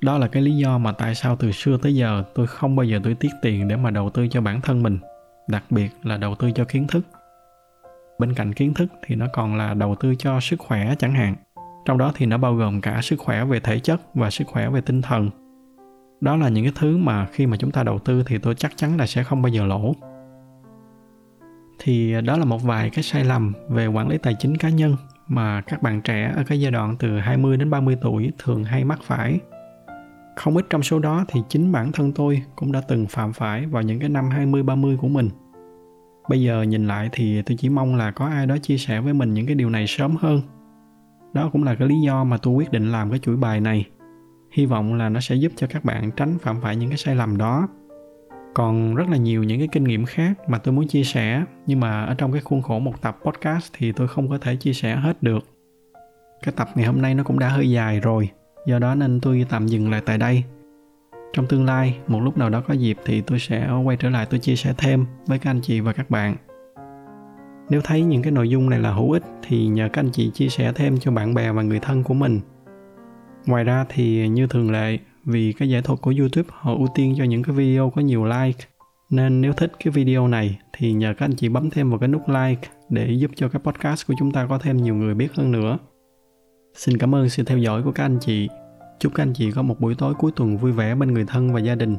Đó 0.00 0.18
là 0.18 0.28
cái 0.28 0.42
lý 0.42 0.56
do 0.56 0.78
mà 0.78 0.92
tại 0.92 1.14
sao 1.14 1.36
từ 1.36 1.52
xưa 1.52 1.78
tới 1.82 1.94
giờ 1.94 2.24
tôi 2.34 2.46
không 2.46 2.76
bao 2.76 2.84
giờ 2.84 3.00
tôi 3.04 3.14
tiết 3.14 3.28
tiền 3.42 3.68
để 3.68 3.76
mà 3.76 3.90
đầu 3.90 4.10
tư 4.10 4.28
cho 4.28 4.40
bản 4.40 4.60
thân 4.60 4.82
mình, 4.82 4.98
đặc 5.48 5.64
biệt 5.70 5.88
là 6.02 6.16
đầu 6.16 6.34
tư 6.34 6.50
cho 6.50 6.64
kiến 6.64 6.86
thức. 6.86 7.06
Bên 8.18 8.34
cạnh 8.34 8.52
kiến 8.52 8.74
thức 8.74 8.92
thì 9.06 9.14
nó 9.14 9.26
còn 9.32 9.56
là 9.56 9.74
đầu 9.74 9.94
tư 9.94 10.14
cho 10.18 10.40
sức 10.40 10.60
khỏe 10.60 10.94
chẳng 10.98 11.14
hạn. 11.14 11.34
Trong 11.84 11.98
đó 11.98 12.12
thì 12.16 12.26
nó 12.26 12.38
bao 12.38 12.54
gồm 12.54 12.80
cả 12.80 13.00
sức 13.02 13.16
khỏe 13.20 13.44
về 13.44 13.60
thể 13.60 13.78
chất 13.78 14.00
và 14.14 14.30
sức 14.30 14.46
khỏe 14.46 14.68
về 14.68 14.80
tinh 14.80 15.02
thần. 15.02 15.30
Đó 16.20 16.36
là 16.36 16.48
những 16.48 16.64
cái 16.64 16.72
thứ 16.76 16.96
mà 16.96 17.26
khi 17.26 17.46
mà 17.46 17.56
chúng 17.56 17.70
ta 17.70 17.82
đầu 17.82 17.98
tư 17.98 18.22
thì 18.26 18.38
tôi 18.38 18.54
chắc 18.54 18.72
chắn 18.76 18.96
là 18.96 19.06
sẽ 19.06 19.22
không 19.22 19.42
bao 19.42 19.48
giờ 19.48 19.66
lỗ 19.66 19.94
thì 21.78 22.12
à, 22.12 22.20
đó 22.20 22.36
là 22.36 22.44
một 22.44 22.62
vài 22.62 22.90
cái 22.90 23.02
sai 23.02 23.24
lầm 23.24 23.52
về 23.68 23.86
quản 23.86 24.08
lý 24.08 24.18
tài 24.18 24.34
chính 24.38 24.56
cá 24.56 24.68
nhân 24.68 24.96
mà 25.28 25.60
các 25.60 25.82
bạn 25.82 26.00
trẻ 26.02 26.32
ở 26.36 26.44
cái 26.46 26.60
giai 26.60 26.70
đoạn 26.70 26.96
từ 26.98 27.18
20 27.18 27.56
đến 27.56 27.70
30 27.70 27.96
tuổi 28.00 28.32
thường 28.38 28.64
hay 28.64 28.84
mắc 28.84 28.98
phải. 29.02 29.38
Không 30.36 30.56
ít 30.56 30.66
trong 30.70 30.82
số 30.82 30.98
đó 30.98 31.24
thì 31.28 31.40
chính 31.48 31.72
bản 31.72 31.92
thân 31.92 32.12
tôi 32.12 32.42
cũng 32.56 32.72
đã 32.72 32.80
từng 32.88 33.06
phạm 33.06 33.32
phải 33.32 33.66
vào 33.66 33.82
những 33.82 34.00
cái 34.00 34.08
năm 34.08 34.30
20 34.30 34.62
30 34.62 34.96
của 35.00 35.08
mình. 35.08 35.30
Bây 36.28 36.42
giờ 36.42 36.62
nhìn 36.62 36.86
lại 36.86 37.08
thì 37.12 37.42
tôi 37.42 37.56
chỉ 37.60 37.68
mong 37.68 37.96
là 37.96 38.10
có 38.10 38.26
ai 38.26 38.46
đó 38.46 38.56
chia 38.62 38.78
sẻ 38.78 39.00
với 39.00 39.14
mình 39.14 39.34
những 39.34 39.46
cái 39.46 39.54
điều 39.54 39.70
này 39.70 39.86
sớm 39.86 40.16
hơn. 40.16 40.40
Đó 41.32 41.50
cũng 41.52 41.64
là 41.64 41.74
cái 41.74 41.88
lý 41.88 41.94
do 42.06 42.24
mà 42.24 42.36
tôi 42.36 42.54
quyết 42.54 42.72
định 42.72 42.92
làm 42.92 43.10
cái 43.10 43.18
chuỗi 43.18 43.36
bài 43.36 43.60
này. 43.60 43.84
Hy 44.52 44.66
vọng 44.66 44.94
là 44.94 45.08
nó 45.08 45.20
sẽ 45.20 45.34
giúp 45.34 45.52
cho 45.56 45.66
các 45.66 45.84
bạn 45.84 46.10
tránh 46.16 46.38
phạm 46.38 46.60
phải 46.60 46.76
những 46.76 46.88
cái 46.88 46.98
sai 46.98 47.16
lầm 47.16 47.38
đó 47.38 47.68
còn 48.58 48.94
rất 48.94 49.08
là 49.08 49.16
nhiều 49.16 49.42
những 49.42 49.58
cái 49.58 49.68
kinh 49.72 49.84
nghiệm 49.84 50.04
khác 50.04 50.32
mà 50.48 50.58
tôi 50.58 50.74
muốn 50.74 50.88
chia 50.88 51.04
sẻ, 51.04 51.44
nhưng 51.66 51.80
mà 51.80 52.04
ở 52.04 52.14
trong 52.14 52.32
cái 52.32 52.40
khuôn 52.40 52.62
khổ 52.62 52.78
một 52.78 53.02
tập 53.02 53.18
podcast 53.24 53.72
thì 53.78 53.92
tôi 53.92 54.08
không 54.08 54.28
có 54.28 54.38
thể 54.38 54.56
chia 54.56 54.72
sẻ 54.72 54.96
hết 54.96 55.22
được. 55.22 55.44
Cái 56.42 56.54
tập 56.56 56.68
ngày 56.74 56.86
hôm 56.86 57.02
nay 57.02 57.14
nó 57.14 57.24
cũng 57.24 57.38
đã 57.38 57.48
hơi 57.48 57.70
dài 57.70 58.00
rồi, 58.00 58.28
do 58.66 58.78
đó 58.78 58.94
nên 58.94 59.20
tôi 59.20 59.46
tạm 59.48 59.66
dừng 59.66 59.90
lại 59.90 60.02
tại 60.06 60.18
đây. 60.18 60.44
Trong 61.32 61.46
tương 61.46 61.64
lai, 61.64 61.98
một 62.06 62.20
lúc 62.20 62.38
nào 62.38 62.50
đó 62.50 62.60
có 62.60 62.74
dịp 62.74 62.96
thì 63.04 63.20
tôi 63.20 63.38
sẽ 63.38 63.70
quay 63.84 63.96
trở 63.96 64.10
lại 64.10 64.26
tôi 64.30 64.40
chia 64.40 64.56
sẻ 64.56 64.74
thêm 64.78 65.06
với 65.26 65.38
các 65.38 65.50
anh 65.50 65.60
chị 65.60 65.80
và 65.80 65.92
các 65.92 66.10
bạn. 66.10 66.36
Nếu 67.70 67.80
thấy 67.84 68.02
những 68.02 68.22
cái 68.22 68.32
nội 68.32 68.48
dung 68.48 68.70
này 68.70 68.80
là 68.80 68.92
hữu 68.92 69.12
ích 69.12 69.24
thì 69.42 69.66
nhờ 69.66 69.88
các 69.92 70.00
anh 70.00 70.10
chị 70.12 70.30
chia 70.30 70.48
sẻ 70.48 70.72
thêm 70.74 70.98
cho 70.98 71.10
bạn 71.10 71.34
bè 71.34 71.52
và 71.52 71.62
người 71.62 71.78
thân 71.78 72.02
của 72.02 72.14
mình. 72.14 72.40
Ngoài 73.46 73.64
ra 73.64 73.84
thì 73.88 74.28
như 74.28 74.46
thường 74.46 74.70
lệ 74.70 74.98
vì 75.28 75.52
cái 75.52 75.68
giải 75.68 75.82
thuật 75.82 76.00
của 76.00 76.14
youtube, 76.18 76.48
họ 76.52 76.74
ưu 76.74 76.86
tiên 76.94 77.14
cho 77.18 77.24
những 77.24 77.42
cái 77.42 77.56
video 77.56 77.90
có 77.90 78.00
nhiều 78.00 78.24
like. 78.24 78.64
Nên 79.10 79.40
nếu 79.40 79.52
thích 79.52 79.72
cái 79.84 79.92
video 79.92 80.28
này 80.28 80.58
thì 80.72 80.92
nhờ 80.92 81.14
các 81.18 81.24
anh 81.24 81.34
chị 81.34 81.48
bấm 81.48 81.70
thêm 81.70 81.90
vào 81.90 81.98
cái 81.98 82.08
nút 82.08 82.22
like 82.28 82.68
để 82.88 83.12
giúp 83.12 83.30
cho 83.36 83.48
cái 83.48 83.60
podcast 83.64 84.06
của 84.06 84.14
chúng 84.18 84.30
ta 84.30 84.46
có 84.46 84.58
thêm 84.58 84.76
nhiều 84.76 84.94
người 84.94 85.14
biết 85.14 85.34
hơn 85.34 85.52
nữa. 85.52 85.78
Xin 86.74 86.98
cảm 86.98 87.14
ơn 87.14 87.28
sự 87.28 87.42
theo 87.42 87.58
dõi 87.58 87.82
của 87.82 87.92
các 87.92 88.04
anh 88.04 88.18
chị. 88.20 88.48
Chúc 89.00 89.14
các 89.14 89.22
anh 89.22 89.32
chị 89.32 89.50
có 89.50 89.62
một 89.62 89.80
buổi 89.80 89.94
tối 89.94 90.14
cuối 90.14 90.30
tuần 90.36 90.56
vui 90.56 90.72
vẻ 90.72 90.94
bên 90.94 91.14
người 91.14 91.24
thân 91.24 91.52
và 91.52 91.60
gia 91.60 91.74
đình. 91.74 91.96